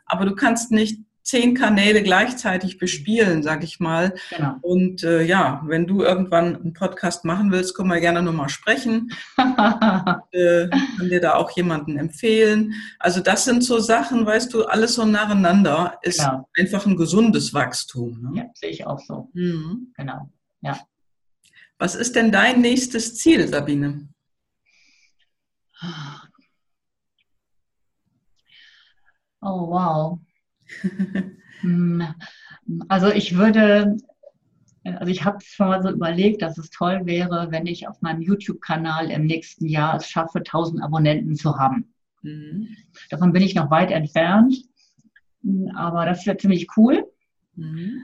[0.04, 4.14] Aber du kannst nicht zehn Kanäle gleichzeitig bespielen, sag ich mal.
[4.28, 4.56] Genau.
[4.60, 9.10] Und äh, ja, wenn du irgendwann einen Podcast machen willst, können wir gerne nochmal sprechen.
[9.38, 12.74] äh, kann dir da auch jemanden empfehlen.
[12.98, 16.46] Also das sind so Sachen, weißt du, alles so nacheinander ist genau.
[16.58, 18.20] einfach ein gesundes Wachstum.
[18.20, 18.40] Ne?
[18.40, 19.30] Ja, sehe ich auch so.
[19.32, 19.94] Mhm.
[19.96, 20.30] Genau.
[20.60, 20.78] Ja.
[21.78, 24.06] Was ist denn dein nächstes Ziel, Sabine?
[29.40, 30.18] Oh, wow.
[31.60, 32.04] Hm,
[32.88, 33.96] also ich würde,
[34.84, 38.20] also ich habe schon mal so überlegt, dass es toll wäre, wenn ich auf meinem
[38.20, 41.92] YouTube-Kanal im nächsten Jahr es schaffe, 1000 Abonnenten zu haben.
[42.22, 42.68] Mhm.
[43.10, 44.54] Davon bin ich noch weit entfernt,
[45.74, 47.04] aber das wäre ziemlich cool.
[47.54, 48.02] Mhm.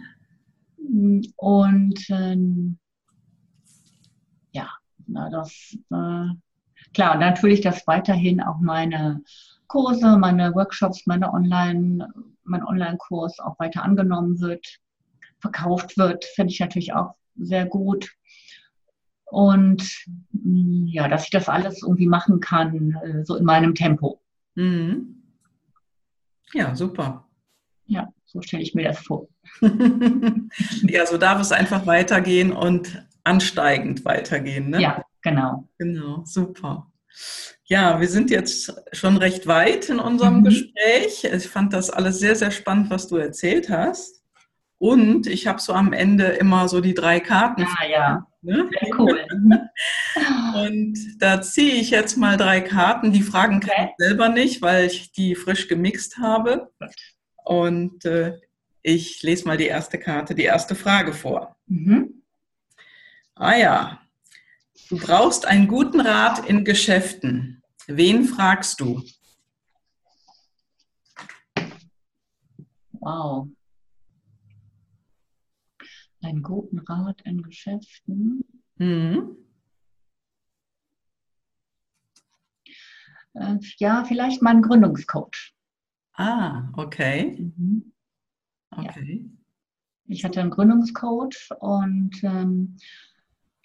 [1.37, 2.79] Und ähm,
[4.53, 4.69] ja,
[5.07, 6.35] na, das äh,
[6.95, 9.23] klar, natürlich, dass weiterhin auch meine
[9.67, 12.09] Kurse, meine Workshops, meine Online,
[12.45, 14.79] mein Online-Kurs auch weiter angenommen wird,
[15.41, 18.11] verkauft wird, finde ich natürlich auch sehr gut.
[19.25, 19.83] Und
[20.33, 24.21] mm, ja, dass ich das alles irgendwie machen kann, äh, so in meinem Tempo.
[24.55, 25.23] Mhm.
[26.53, 27.27] Ja, super.
[27.87, 29.27] Ja, so stelle ich mir das vor.
[30.83, 34.71] ja, so darf es einfach weitergehen und ansteigend weitergehen.
[34.71, 34.81] Ne?
[34.81, 35.69] Ja, Genau.
[35.79, 36.93] Genau, super.
[37.65, 40.45] Ja, wir sind jetzt schon recht weit in unserem mhm.
[40.45, 41.25] Gespräch.
[41.25, 44.23] Ich fand das alles sehr, sehr spannend, was du erzählt hast.
[44.79, 47.65] Und ich habe so am Ende immer so die drei Karten.
[47.65, 48.27] Ah, ja.
[48.43, 48.69] Ne?
[48.71, 49.27] Sehr cool.
[50.67, 53.11] Und da ziehe ich jetzt mal drei Karten.
[53.13, 53.91] Die Fragen kann okay.
[53.99, 56.71] ich selber nicht, weil ich die frisch gemixt habe.
[57.45, 58.39] Und äh,
[58.83, 61.57] ich lese mal die erste Karte, die erste Frage vor.
[61.67, 62.23] Mhm.
[63.35, 64.04] Ah ja,
[64.89, 67.63] Du brauchst einen guten Rat in Geschäften.
[67.87, 69.03] Wen fragst du?
[72.93, 73.49] Wow.
[76.23, 78.45] Einen guten Rat in Geschäften.
[78.77, 79.37] Mhm.
[83.35, 85.55] Äh, ja, vielleicht meinen Gründungscoach.
[86.15, 87.37] Ah, okay.
[87.39, 87.93] Mhm.
[88.71, 89.25] Okay.
[89.25, 89.31] Ja.
[90.07, 92.77] Ich hatte einen Gründungscoach und ähm,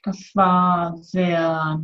[0.03, 1.83] das war sehr,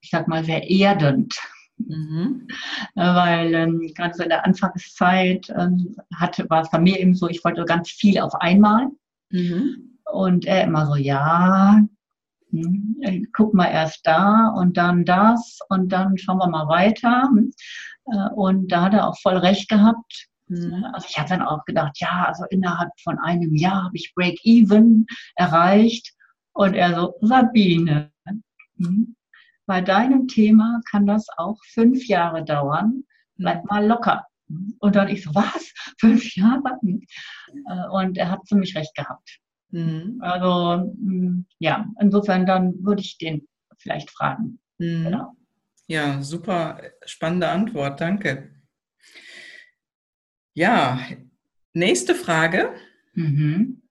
[0.00, 1.38] ich sag mal, sehr erdend.
[1.78, 2.46] Mhm.
[2.94, 7.28] Weil ähm, gerade so in der Anfangszeit ähm, hatte, war es bei mir eben so,
[7.28, 8.88] ich wollte ganz viel auf einmal.
[9.30, 9.98] Mhm.
[10.12, 11.80] Und er immer so, ja,
[12.50, 17.30] hm, äh, guck mal erst da und dann das und dann schauen wir mal weiter.
[18.06, 20.28] Äh, und da hat er auch voll recht gehabt.
[20.48, 20.84] Mhm.
[20.92, 25.06] Also ich habe dann auch gedacht, ja, also innerhalb von einem Jahr habe ich Break-Even
[25.36, 26.12] erreicht.
[26.52, 28.10] Und er so, Sabine,
[28.76, 29.16] hm,
[29.66, 33.04] bei deinem Thema kann das auch fünf Jahre dauern.
[33.36, 33.66] Bleib hm.
[33.68, 34.26] mal locker.
[34.80, 35.72] Und dann ich so, was?
[36.00, 36.78] Fünf Jahre?
[36.82, 37.00] Hm.
[37.68, 39.40] Äh, und er hat ziemlich recht gehabt.
[39.72, 40.18] Mhm.
[40.20, 40.94] Also,
[41.58, 43.48] ja, insofern dann würde ich den
[43.78, 44.60] vielleicht fragen.
[44.78, 45.04] Mhm.
[45.04, 45.36] Genau.
[45.88, 48.54] Ja, super spannende Antwort, danke.
[50.54, 51.00] Ja,
[51.72, 52.74] nächste Frage.
[53.14, 53.81] Mhm.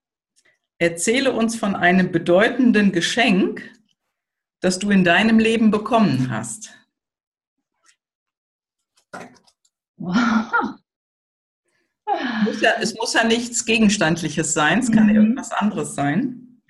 [0.81, 3.71] Erzähle uns von einem bedeutenden Geschenk,
[4.61, 6.75] das du in deinem Leben bekommen hast.
[9.95, 10.15] muss
[12.61, 15.15] ja, es muss ja nichts Gegenstandliches sein, es kann mhm.
[15.15, 16.63] irgendwas anderes sein.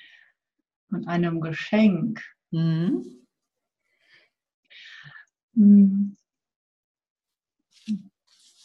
[0.90, 2.22] Von einem Geschenk.
[2.50, 3.24] Mhm.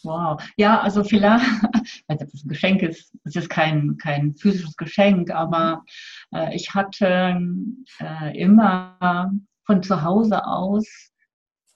[0.07, 0.41] Wow.
[0.55, 1.45] Ja, also vielleicht,
[2.07, 5.83] also das Geschenk ist, es ist kein, kein physisches Geschenk, aber
[6.33, 7.41] äh, ich hatte
[7.99, 9.31] äh, immer
[9.65, 10.87] von zu Hause aus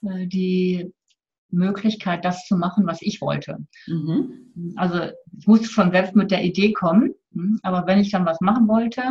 [0.02, 0.90] äh, die
[1.50, 3.58] Möglichkeit, das zu machen, was ich wollte.
[3.86, 4.74] Mhm.
[4.76, 8.40] Also ich musste schon selbst mit der Idee kommen, hm, aber wenn ich dann was
[8.40, 9.02] machen wollte,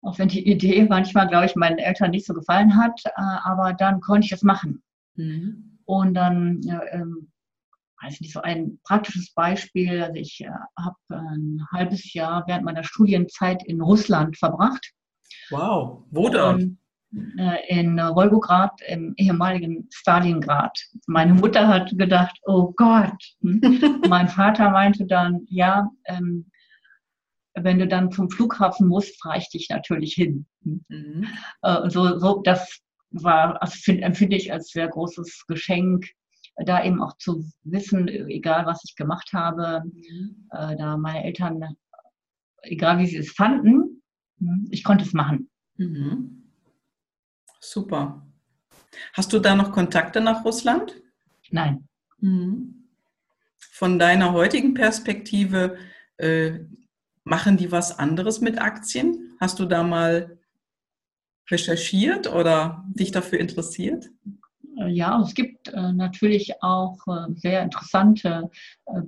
[0.00, 3.74] auch wenn die Idee manchmal, glaube ich, meinen Eltern nicht so gefallen hat, äh, aber
[3.74, 4.82] dann konnte ich es machen.
[5.16, 5.78] Mhm.
[5.84, 6.60] Und dann
[6.92, 7.28] ähm,
[8.02, 10.02] weiß nicht, so ein praktisches Beispiel.
[10.02, 14.92] Also ich äh, habe ein halbes Jahr während meiner Studienzeit in Russland verbracht.
[15.50, 16.78] Wow, wo dann?
[17.38, 20.78] Äh, in Wolgograd, im ehemaligen Stalingrad.
[21.06, 23.16] Meine Mutter hat gedacht, oh Gott.
[23.40, 26.50] Mein Vater meinte dann, ja, ähm,
[27.54, 30.46] wenn du dann zum Flughafen musst, fahre ich dich natürlich hin.
[30.64, 30.84] Hm?
[30.88, 31.26] Mhm.
[31.62, 32.78] Äh, so, so, das
[33.10, 36.06] war, also find, empfinde ich als sehr großes Geschenk,
[36.64, 39.82] da eben auch zu wissen, egal was ich gemacht habe,
[40.50, 41.76] äh, da meine Eltern,
[42.62, 44.02] egal wie sie es fanden,
[44.38, 45.50] hm, ich konnte es machen.
[45.76, 46.50] Mhm.
[47.60, 48.26] Super.
[49.12, 51.00] Hast du da noch Kontakte nach Russland?
[51.50, 51.88] Nein.
[52.18, 52.88] Mhm.
[53.58, 55.78] Von deiner heutigen Perspektive,
[56.16, 56.60] äh,
[57.28, 59.36] machen die was anderes mit Aktien?
[59.38, 60.38] Hast du da mal
[61.50, 64.10] recherchiert oder dich dafür interessiert?
[64.78, 68.50] Äh, ja, es gibt äh, natürlich auch äh, sehr interessante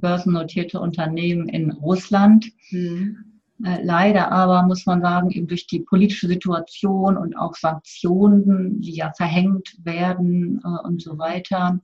[0.01, 2.51] börsennotierte Unternehmen in Russland.
[2.71, 3.25] Mhm.
[3.63, 9.13] Leider aber muss man sagen, eben durch die politische Situation und auch Sanktionen, die ja
[9.15, 11.79] verhängt werden äh, und so weiter,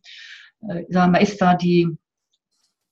[0.89, 1.87] sagen wir, ist da die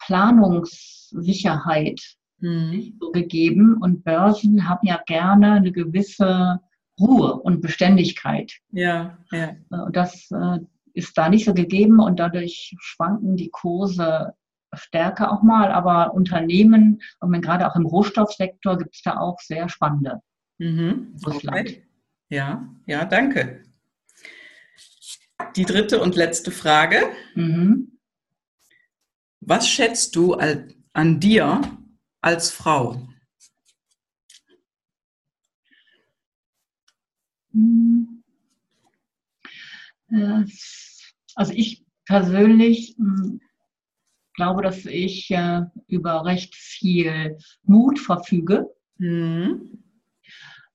[0.00, 1.98] Planungssicherheit
[2.40, 2.98] mhm.
[3.00, 3.78] so gegeben.
[3.80, 6.60] Und Börsen haben ja gerne eine gewisse
[7.00, 8.52] Ruhe und Beständigkeit.
[8.70, 9.56] Ja, ja.
[9.70, 10.28] Und das
[10.94, 14.32] ist da nicht so gegeben und dadurch schwanken die Kurse
[14.72, 15.70] stärker auch mal.
[15.72, 20.20] Aber Unternehmen, und gerade auch im Rohstoffsektor, gibt es da auch sehr spannende.
[20.58, 21.16] Mhm.
[21.24, 21.86] Okay.
[22.28, 23.64] Ja, ja, danke.
[25.56, 27.10] Die dritte und letzte Frage.
[27.34, 27.98] Mhm.
[29.40, 31.60] Was schätzt du an dir
[32.20, 33.06] als Frau?
[37.52, 38.22] Mhm.
[41.34, 43.40] Also ich persönlich hm,
[44.34, 48.68] glaube, dass ich äh, über recht viel Mut verfüge
[48.98, 49.82] mhm.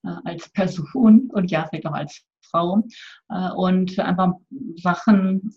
[0.04, 2.84] äh, als Person und ja, vielleicht auch als Frau.
[3.30, 4.34] Äh, und einfach
[4.78, 5.54] Sachen,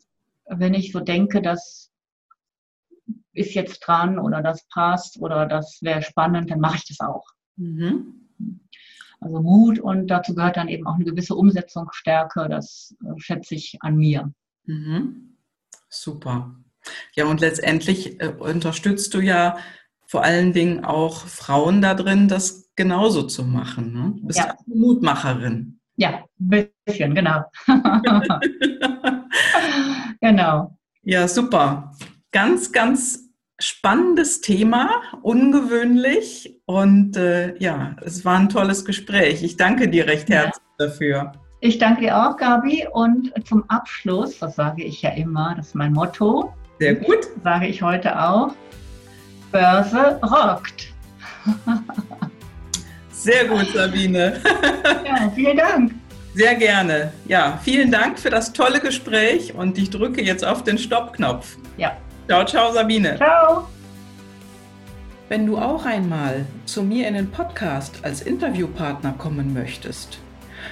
[0.46, 1.90] wenn ich so denke, das
[3.32, 7.26] ist jetzt dran oder das passt oder das wäre spannend, dann mache ich das auch.
[7.56, 8.28] Mhm.
[9.20, 13.96] Also Mut und dazu gehört dann eben auch eine gewisse Umsetzungsstärke, das schätze ich an
[13.96, 14.34] mir.
[14.72, 15.36] Mhm.
[15.88, 16.56] Super.
[17.14, 19.58] Ja, und letztendlich äh, unterstützt du ja
[20.06, 23.92] vor allen Dingen auch Frauen da drin, das genauso zu machen.
[23.92, 24.14] Ne?
[24.16, 24.50] Du bist ja.
[24.50, 25.78] eine Mutmacherin.
[25.96, 27.42] Ja, ein bisschen, genau.
[30.20, 30.78] genau.
[31.02, 31.94] Ja, super.
[32.30, 34.90] Ganz, ganz spannendes Thema,
[35.22, 39.42] ungewöhnlich und äh, ja, es war ein tolles Gespräch.
[39.42, 40.86] Ich danke dir recht herzlich ja.
[40.86, 41.32] dafür.
[41.64, 42.88] Ich danke dir auch, Gabi.
[42.90, 46.52] Und zum Abschluss, das sage ich ja immer, das ist mein Motto.
[46.80, 47.28] Sehr gut.
[47.44, 48.50] Sage ich heute auch.
[49.52, 50.92] Börse rockt.
[53.12, 54.40] Sehr gut, Sabine.
[55.06, 55.94] Ja, vielen Dank.
[56.34, 57.12] Sehr gerne.
[57.26, 61.56] Ja, vielen Dank für das tolle Gespräch und ich drücke jetzt auf den Stoppknopf.
[61.76, 61.96] Ja.
[62.26, 63.16] Ciao, ciao, Sabine.
[63.18, 63.68] Ciao.
[65.28, 70.18] Wenn du auch einmal zu mir in den Podcast als Interviewpartner kommen möchtest,